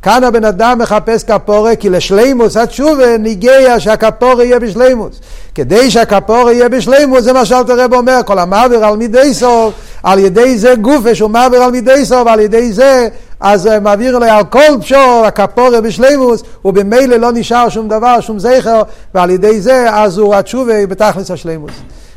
כאן 0.02 0.24
הבן 0.24 0.44
אדם 0.44 0.78
מחפש 0.78 1.24
כפורה, 1.24 1.76
כי 1.76 1.90
לשלימוס 1.90 2.56
התשובה 2.56 3.18
ניגיה 3.18 3.80
שהכפורה 3.80 4.44
יהיה 4.44 4.58
בשלימוס. 4.58 5.20
כדי 5.54 5.90
שהכפורה 5.90 6.52
יהיה 6.52 6.68
בשלימוס, 6.68 7.24
זה 7.24 7.32
מה 7.32 7.44
שאלתר 7.44 7.84
רב 7.84 7.94
אומר, 7.94 8.20
כל 8.26 8.38
המעביר 8.38 8.84
על 8.84 8.96
מידי 8.96 9.34
סוף, 9.34 9.74
על 10.02 10.18
ידי 10.18 10.58
זה 10.58 10.74
גופה 10.74 11.14
שהוא 11.14 11.30
מעביר 11.30 11.62
על 11.62 11.70
מידי 11.70 12.04
סוף, 12.04 12.28
על 12.28 12.40
ידי 12.40 12.72
זה, 12.72 13.08
אז 13.40 13.68
מעביר 13.82 14.18
לו 14.18 14.24
על 14.24 14.44
כל 14.44 14.80
פשור, 14.80 15.24
הכפורה 15.26 15.80
בשלימוס, 15.80 16.42
ובמילא 16.64 17.16
לא 17.16 17.32
נשאר 17.32 17.68
שום 17.68 17.88
דבר, 17.88 18.20
שום 18.20 18.38
זכר, 18.38 18.82
ועל 19.14 19.30
ידי 19.30 19.60
זה, 19.60 19.94
אז 19.94 20.18
הוא 20.18 20.34
התשובה 20.34 20.86
בתכלס 20.86 21.30
השלימוס. 21.30 21.72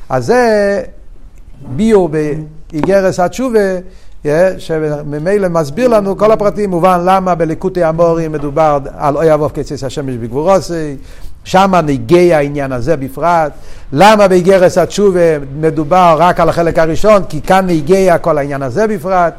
אז 0.09 0.25
זה 0.25 0.81
ביור 1.61 2.09
באיגרס 2.09 3.19
התשובה. 3.19 3.59
שממילא 4.57 5.47
מסביר 5.47 5.87
לנו 5.87 6.17
כל 6.17 6.31
הפרטים, 6.31 6.69
מובן 6.69 7.01
למה 7.05 7.35
בליקוטי 7.35 7.83
המורים 7.83 8.31
מדובר 8.31 8.79
על 8.97 9.17
אוי 9.17 9.33
אבוב 9.33 9.51
קציס 9.51 9.83
השמש 9.83 10.15
בגבורוסי, 10.15 10.95
שם 11.43 11.75
נגיע 11.83 12.37
העניין 12.37 12.71
הזה 12.71 12.97
בפרט, 12.97 13.51
למה 13.93 14.27
באיגרס 14.27 14.77
התשובה 14.77 15.39
מדובר 15.59 16.15
רק 16.19 16.39
על 16.39 16.49
החלק 16.49 16.79
הראשון, 16.79 17.23
כי 17.29 17.41
כאן 17.41 17.65
נגיע 17.67 18.17
כל 18.17 18.37
העניין 18.37 18.61
הזה 18.61 18.87
בפרט, 18.87 19.33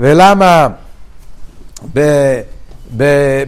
ולמה 0.00 0.68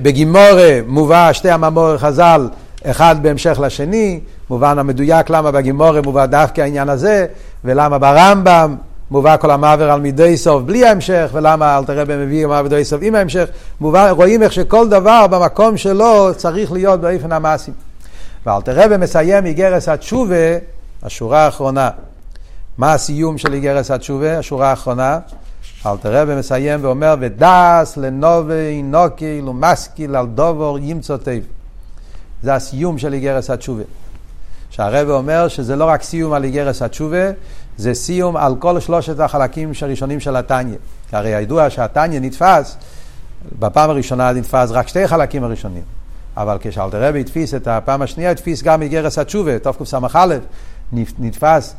בגימורה 0.02 0.78
מובא 0.86 1.32
שתי 1.32 1.50
הממורי 1.50 1.98
חז"ל, 1.98 2.48
אחד 2.84 3.16
בהמשך 3.22 3.60
לשני, 3.62 4.20
מובן 4.50 4.78
המדויק 4.78 5.30
למה 5.30 5.50
בגימורה 5.50 6.00
מובא 6.00 6.26
דווקא 6.26 6.60
העניין 6.60 6.88
הזה, 6.88 7.26
ולמה 7.64 7.98
ברמב"ם 7.98 8.76
מובא 9.10 9.36
כל 9.36 9.50
המעבר 9.50 9.90
על 9.90 10.00
מידי 10.00 10.36
סוף 10.36 10.62
בלי 10.62 10.86
ההמשך, 10.86 11.30
ולמה 11.32 11.78
אל 11.78 11.84
תראה 11.84 12.04
במביא 12.04 12.46
מעבר 12.46 12.62
מידי 12.62 12.84
סוף 12.84 13.00
עם 13.02 13.14
ההמשך, 13.14 13.48
מובא, 13.80 14.10
רואים 14.10 14.42
איך 14.42 14.52
שכל 14.52 14.88
דבר 14.88 15.26
במקום 15.26 15.76
שלו 15.76 16.28
צריך 16.36 16.72
להיות 16.72 17.00
באופן 17.00 17.32
המעשי. 17.32 17.70
ואל 18.46 18.62
תראה 18.62 18.88
במסיים 18.88 19.46
איגרס 19.46 19.88
התשובה, 19.88 20.34
השורה 21.02 21.44
האחרונה. 21.44 21.90
מה 22.78 22.92
הסיום 22.92 23.38
של 23.38 23.52
אגרת 23.52 23.90
התשובה? 23.90 24.38
השורה 24.38 24.70
האחרונה. 24.70 25.18
אלטער 25.86 25.96
רבי 25.96 26.24
מסיים 26.24 26.84
ואומר, 26.84 27.14
ודעת 27.20 27.96
לנבון 27.96 28.82
נקל 28.82 29.40
ומשכיל 29.40 30.16
על 30.16 30.26
דבר 30.26 30.78
ימצא 30.78 31.16
טוב. 31.16 31.40
זה 32.42 32.54
הסיום 32.54 32.98
של 32.98 33.12
אגרת 33.12 33.50
התשובה. 33.50 33.82
שהרבי 34.70 35.12
אומר 35.12 35.48
שזה 35.48 35.76
לא 35.76 35.84
רק 35.84 36.02
סיום 36.02 36.32
על 36.32 36.44
אגרת 36.44 36.82
התשובה, 36.82 37.30
זה 37.78 37.94
סיום 37.94 38.36
על 38.36 38.54
כל 38.58 38.80
שלושת 38.80 39.20
החלקים 39.20 39.72
הראשונים 39.82 40.20
של 40.20 40.36
התניא. 40.36 40.76
הרי 41.12 41.34
הידוע 41.34 41.70
שהתניא 41.70 42.20
נדפס, 42.20 42.76
בפעם 43.58 43.90
הראשונה 43.90 44.32
נדפס 44.32 44.70
רק 44.70 44.88
שתי 44.88 45.08
חלקים 45.08 45.44
הראשונים. 45.44 45.82
אבל 46.36 46.56
כשאלטער 46.60 47.08
רבי 47.08 47.20
הדפיס 47.20 47.54
את 47.54 47.68
הפעם 47.68 48.02
השנייה, 48.02 48.30
הדפיס 48.30 48.62
גם 48.62 48.82
אגרת 48.82 49.18
התשובה, 49.18 49.58
תקס"א, 49.58 50.36
נדפס 51.18 51.74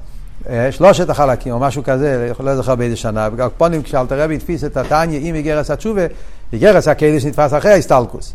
אה, 0.50 0.72
שלושת 0.72 1.10
החלקים 1.10 1.54
או 1.54 1.60
משהו 1.60 1.84
כזה, 1.84 2.32
לא 2.40 2.56
זוכר 2.56 2.76
באיזה 2.76 2.96
שנה. 2.96 3.30
בכל 3.30 3.57
אופן 3.57 3.84
כשאלטער 3.84 4.22
רבי 4.22 4.36
הדפיס 4.36 4.64
את 4.64 4.78
התניא 4.78 5.20
עם 5.24 5.36
אגרת 5.36 5.72
התשובה, 5.72 6.02
אגרת 6.54 6.88
הקודש 6.88 7.26
נדפס 7.26 7.54
אחרי 7.54 7.72
ההסתלקות. 7.72 8.34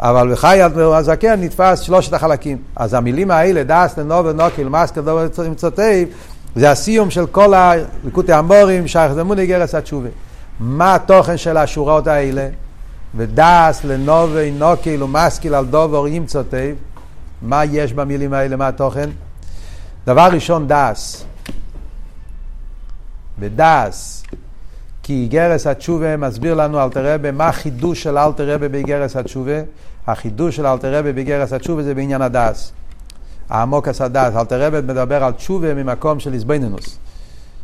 אבל 0.00 0.32
בחיי 0.32 0.60
הזקן 0.62 1.40
נדפס 1.40 1.80
שלושת 1.80 2.12
החלקים. 2.12 2.58
אז 2.76 2.94
המילים 2.94 3.30
האלה, 3.30 3.62
דעת, 3.64 3.98
לנבון, 3.98 4.32
נקל, 4.32 4.68
משכיל, 4.68 5.00
דבר, 5.00 5.28
טוב, 5.56 6.06
זה 6.56 6.70
הסיום 6.70 7.10
של 7.10 7.26
כל 7.26 7.54
הליקוטי 7.54 8.32
אמרים, 8.32 8.88
שייך 8.88 9.12
זמון 9.12 9.38
אגרת 9.38 9.74
התשובה. 9.74 10.08
מה 10.60 10.94
התוכן 10.94 11.36
של 11.36 11.56
השורות 11.56 12.06
האלה, 12.06 12.48
ודעת 13.14 13.84
לנבון 13.84 14.50
נקל 14.50 15.02
ומשכיל 15.02 15.54
על 15.54 15.66
דבר 15.66 16.08
ימצא 16.08 16.42
טוב, 16.42 16.76
מה 17.42 17.64
יש 17.64 17.92
במילים 17.92 18.32
האלה, 18.32 18.56
מה 18.56 18.68
התוכן? 18.68 19.10
דבר 20.06 20.28
ראשון, 20.32 20.68
דעת. 20.68 21.24
בדעת, 23.38 24.22
כי 25.02 25.12
אגרת 25.12 25.66
התשובה 25.66 26.16
מסביר 26.16 26.54
לנו 26.54 26.84
אלטער 26.84 27.14
רבי 27.14 27.32
מה 27.32 27.48
החידוש 27.48 28.02
של 28.02 28.18
אלטער 28.18 28.54
רבי 28.54 28.68
באגרת 28.68 29.16
התשובה. 29.16 29.60
החידוש 30.06 30.56
של 30.56 30.66
אלטער 30.66 30.98
רבי 30.98 31.12
באגרת 31.12 31.52
התשובה 31.52 31.82
זה 31.82 31.94
בעניין 31.94 32.22
הדעת. 32.22 32.72
העמקת 33.52 34.00
הדעת. 34.00 34.36
אלטער 34.36 34.66
רבי 34.66 34.80
מדבר 34.80 35.24
על 35.24 35.32
תשובה 35.32 35.74
ממקום 35.74 36.20
של 36.20 36.34
התבוננות. 36.34 36.98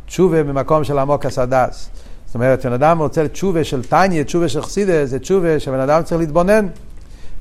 תשובה 0.05 0.43
ממקום 0.43 0.83
של 0.83 0.99
העמקת 0.99 1.39
הדעת. 1.39 1.89
זאת 2.25 2.35
אומרת, 2.35 2.59
כשבן 2.59 2.73
אדם 2.73 2.99
רוצה 2.99 3.27
תשובה 3.27 3.63
של 3.63 3.83
תניא, 3.83 4.23
תשובה 4.23 4.49
של 4.49 4.61
חסידות, 4.61 5.05
זה 5.05 5.19
תשובה 5.19 5.59
שבן 5.59 5.79
אדם 5.79 6.03
צריך 6.03 6.19
להתבונן. 6.19 6.67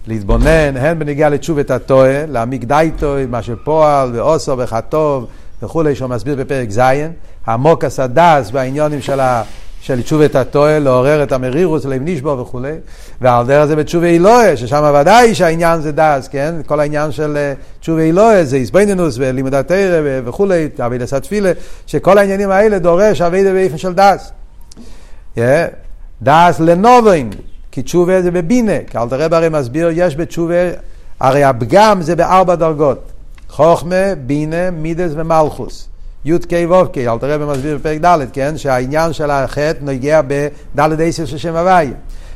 להתבונן, 0.06 0.76
הן 0.76 0.98
בנוגע 0.98 1.30
לתשובה 1.30 1.70
תתאה, 1.70 2.26
להעמיק 2.26 2.64
דעתו, 2.64 3.14
מה 3.28 3.42
שפועל 3.42 4.10
ועושה 4.14 4.58
וכתוב 4.58 5.26
וכולי, 5.62 5.94
שהוא 5.94 6.08
מסביר 6.10 6.36
בפרק 6.36 6.70
ז', 6.70 6.80
העמקת 7.46 8.00
הדעת 8.00 8.50
בעניינים 8.50 9.00
של, 9.00 9.20
ה, 9.20 9.42
של 9.80 10.02
תשובה 10.02 10.34
תתאה, 10.34 10.78
לעורר 10.78 11.22
את 11.22 11.32
המרירות, 11.32 11.84
לב 11.84 12.02
נשבר 12.04 12.38
וכולי, 12.38 12.72
ועל 13.20 13.46
דרך 13.46 13.64
זה 13.64 13.76
בתשובה 13.76 14.06
עילאה, 14.06 14.56
ששם 14.56 14.94
ודאי 15.00 15.34
שהעניין 15.34 15.80
זה 15.80 15.92
דעת, 15.92 16.28
כן? 16.28 16.54
כל 16.66 16.80
העניין 16.80 17.12
של 17.12 17.36
אה, 17.36 17.52
תשובה 17.80 18.02
עילאה 18.02 18.44
זה 18.44 18.56
התבוננות 18.56 19.16
ולימוד 19.18 19.54
התורה 19.54 20.00
וכולי, 20.24 20.68
עבודת 20.86 21.12
התפילה, 21.12 21.52
שכל 21.86 22.18
העניינים 22.18 22.50
האלה 22.50 22.78
דורש 22.78 23.20
עבודה 23.20 23.52
באופן 23.52 23.78
של 23.78 23.92
דעת. 23.94 24.32
Yeah. 25.36 25.40
דס 26.22 26.60
לנובן, 26.60 27.30
כי 27.72 27.82
תשובה 27.82 28.22
זה 28.22 28.30
בבינה, 28.30 28.78
כי 28.90 28.98
אלתר 28.98 29.20
רב 29.20 29.34
הרי 29.34 29.48
מסביר, 29.48 29.90
יש 29.92 30.16
בתשובה, 30.16 30.54
הרי 31.20 31.44
הפגם 31.44 32.02
זה 32.02 32.16
בארבע 32.16 32.54
דרגות, 32.54 33.12
חוכמה, 33.48 34.14
בינה, 34.26 34.70
מידס 34.70 35.10
ומלכוס. 35.14 35.88
י"ק 36.24 36.52
ו"ק, 36.70 36.98
אלתר 36.98 37.30
רב 37.30 37.50
מסביר 37.50 37.78
בפרק 37.78 38.00
ד', 38.00 38.18
כן, 38.32 38.58
שהעניין 38.58 39.12
של 39.12 39.30
החטא 39.30 39.78
נוגע 39.80 40.20
בד' 40.22 41.00
עשר 41.00 41.24
של 41.24 41.38
שם 41.38 41.56
הוויה. 41.56 41.90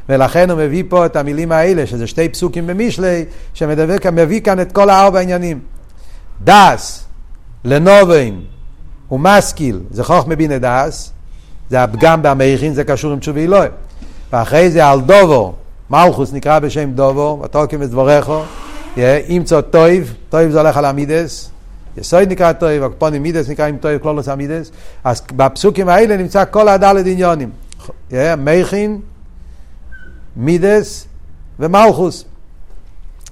ולכן 0.09 0.51
הוא 0.51 0.59
מביא 0.59 0.85
פה 0.89 1.07
את 1.07 1.17
המילים 1.17 1.53
האלה, 1.53 1.87
שזה 1.87 2.07
שתי 2.07 2.29
פסוקים 2.29 2.67
במשלי, 2.67 3.25
שמביא 3.55 4.41
כאן 4.41 4.61
את 4.61 4.73
כל 4.73 4.91
הארבע 4.91 5.21
עניינים. 5.21 5.61
דס, 6.45 7.05
לנובן 7.65 8.35
ומשכיל, 9.11 9.81
זה 9.91 10.05
חוכמה 10.05 10.37
בינה 10.37 10.59
דעת, 10.59 11.13
זה 11.71 11.83
הפגם 11.83 12.23
במוחין, 12.23 12.75
זה 12.75 12.85
קשור 12.85 13.13
עם 13.13 13.19
תשובה 13.19 13.45
עילאה. 13.45 13.71
ואחרי 14.33 14.71
זה 14.71 14.87
על 14.87 15.01
דבר, 15.01 15.55
מלכות 15.91 16.33
נקרא 16.33 16.59
בשם 16.59 16.91
דבר, 16.91 17.41
ותקם 17.45 17.83
את 17.83 17.91
דבריך, 17.91 18.43
ימצא 19.29 19.61
טוב, 19.61 20.15
טוב 20.31 20.51
זה 20.51 20.61
הולך 20.61 20.77
על 20.77 20.85
המידות, 20.85 21.52
יסוד 21.97 22.33
נקרא 22.33 22.53
טוב, 22.53 22.83
על 22.83 22.91
כל 22.91 23.05
פנים 23.05 23.23
מידות 23.23 23.49
נקראים 23.49 23.77
טוב 23.77 24.03
כללות 24.03 24.29
המידות, 24.29 24.71
אז 25.05 25.23
בפסוקים 25.37 25.89
האלה 25.89 26.17
נמצא 26.17 26.45
כל 26.51 26.69
הד' 26.69 27.07
עניינים, 27.07 27.51
מוחין, 28.39 29.01
מידות 30.37 31.07
ומלכות. 31.59 32.25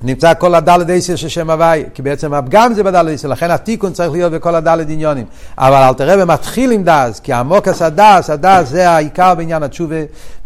נמצא 0.02 0.34
כל 0.34 0.54
הד' 0.54 0.86
אותיות 0.90 1.16
של 1.16 1.28
שם 1.28 1.50
הוי', 1.50 1.84
כי 1.94 2.02
בעצם 2.02 2.34
הפגם 2.34 2.74
זה 2.74 2.82
בד' 2.82 3.14
אותיות, 3.14 3.28
לכן 3.28 3.50
התיקון 3.50 3.92
צריך 3.92 4.12
להיות 4.12 4.32
בכל 4.32 4.54
הד' 4.54 4.86
עניינים. 4.90 5.24
אבל 5.58 5.82
אלטער 5.88 5.94
רבי 5.94 6.22
מתחיל 6.22 6.72
עם 6.72 6.82
דעת, 6.84 7.20
כי 7.20 7.32
העמקת 7.32 7.82
הדעת, 7.82 8.30
הדעת 8.30 8.68
זה 8.68 8.90
העיקר 8.90 9.34
בעניין 9.34 9.62
התשובה, 9.62 9.96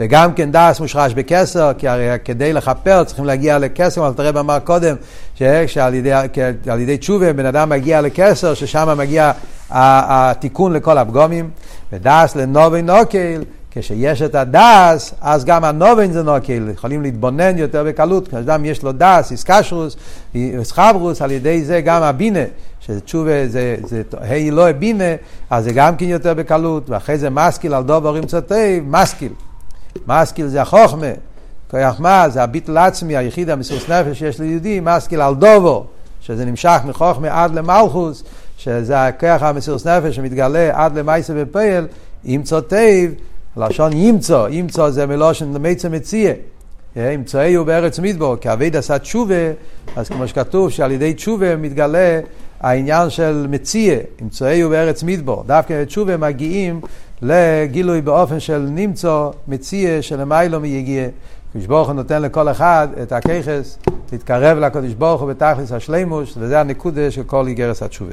וגם 0.01 0.33
כן 0.33 0.51
דעת 0.53 0.81
מושרש 0.81 1.13
בכתר, 1.14 1.72
כי 1.79 1.89
הרי 1.89 2.07
כדי 2.25 2.53
לכפר 2.53 3.05
צריכים 3.05 3.25
להגיע 3.25 3.59
לכתר, 3.59 4.09
אלטער 4.09 4.12
רבי 4.12 4.41
אמר 4.41 4.59
קודם, 4.59 4.97
שעל 5.67 5.95
ידי, 5.95 6.13
ידי 6.79 6.99
תשובה 6.99 7.33
בן 7.33 7.47
אדם 7.47 7.69
מגיע 7.69 8.01
לכתר, 8.01 8.55
ששם 8.55 8.95
מגיע 8.99 9.33
התיקון 9.71 10.73
לכל 10.73 10.99
הפגומים, 10.99 11.51
ודעת 11.93 12.37
לנבון 12.37 12.83
נקל, 12.83 13.43
כשיש 13.75 14.22
את 14.22 14.35
הדעת, 14.35 15.14
אז 15.20 15.45
גם 15.45 15.64
הנבון 15.64 16.12
זה 16.12 16.22
נקל, 16.22 16.68
יכולים 16.72 17.03
להתבונן 17.03 17.59
יותר 17.59 17.85
בקלות, 17.85 18.29
כשאדם 18.29 18.64
יש 18.64 18.83
לו 18.83 18.93
דעת, 18.93 19.31
התקשרות, 19.31 19.97
איסחברוס, 20.35 21.22
על 21.22 21.31
ידי 21.31 21.64
זה 21.64 21.81
גם 21.81 22.03
הבינה, 22.03 22.45
שתשובה 22.81 23.49
זה, 23.49 23.77
זה 23.85 24.03
היי 24.20 24.51
לא 24.51 24.72
בינה, 24.72 25.05
אז 25.51 25.64
זה 25.64 25.72
גם 25.72 25.97
כן 25.97 26.09
יותר 26.09 26.35
בקלות, 26.35 26.91
ואחרי 26.91 27.18
זה 27.18 27.31
מסקיל 27.31 27.75
על 27.75 27.83
דובר 27.83 28.14
עם 28.14 28.27
צוטי, 28.27 28.81
מסקיל. 28.87 29.33
מסקיל 30.07 30.47
זה 30.47 30.62
החוכמה, 30.62 31.07
כוח 31.70 32.01
מה, 32.01 32.29
זה 32.29 32.43
הביטל 32.43 32.79
עצמי, 32.79 33.16
היחיד 33.16 33.51
המסוס 33.51 33.91
נפש 33.91 34.18
שיש 34.18 34.41
ליהודי, 34.41 34.81
מסקיל 34.81 35.20
על 35.20 35.35
דובר, 35.35 35.83
שזה 36.20 36.45
נמשך 36.45 36.79
מחוכמה 36.85 37.45
עד 37.45 37.55
למלכוס, 37.55 38.25
שזה 38.57 39.07
הכוח 39.07 39.43
המסוס 39.43 39.87
נפש 39.87 40.16
שמתגלה 40.16 40.70
עד 40.72 40.99
למייסה 40.99 41.33
ופייל, 41.37 41.87
עם 42.25 42.43
צוטי, 42.43 43.09
לשון 43.57 43.93
ימצא, 43.93 44.47
ימצא 44.51 44.91
זה 44.91 45.07
מלושן 45.07 45.53
למיצה 45.53 45.89
מציע. 45.89 46.33
ימצאי 46.97 47.55
הוא 47.55 47.67
בארץ 47.67 47.99
מדבור, 47.99 48.37
כי 48.37 48.53
אביד 48.53 48.77
עשה 48.77 48.99
תשובה, 48.99 49.35
אז 49.97 50.09
כמו 50.09 50.29
שכתוב 50.29 50.71
שעל 50.71 50.93
ידי 50.93 51.15
תשובה 51.15 51.57
מתגלה 51.57 52.21
העניין 52.61 53.11
של 53.11 53.47
מציע, 53.51 53.99
ימצאי 54.21 54.61
הוא 54.61 54.71
בארץ 54.71 55.03
מדבור. 55.03 55.45
דווקא 55.47 55.83
בתשובה 55.83 56.17
מגיעים 56.17 56.81
לגילוי 57.23 58.01
באופן 58.01 58.41
של 58.41 58.59
נמצא, 58.59 59.29
מציע, 59.49 60.03
שלמיילו 60.03 60.61
מיגיע. 60.61 61.09
קדוש 61.53 61.67
ברוך 61.67 61.89
הוא 61.89 61.95
נותן 61.95 62.23
לכל 62.23 62.49
אחד 62.49 62.89
את 63.03 63.13
הככס, 63.13 63.79
להתקרב 64.13 64.59
לקדוש 64.59 64.93
ברוך 64.93 65.21
הוא 65.21 65.31
בתכלס 65.31 65.73
השלימוש, 65.73 66.35
וזה 66.37 66.61
הנקודה 66.61 67.11
של 67.11 67.23
כל 67.23 67.47
איגרס 67.47 67.83
התשובה. 67.83 68.13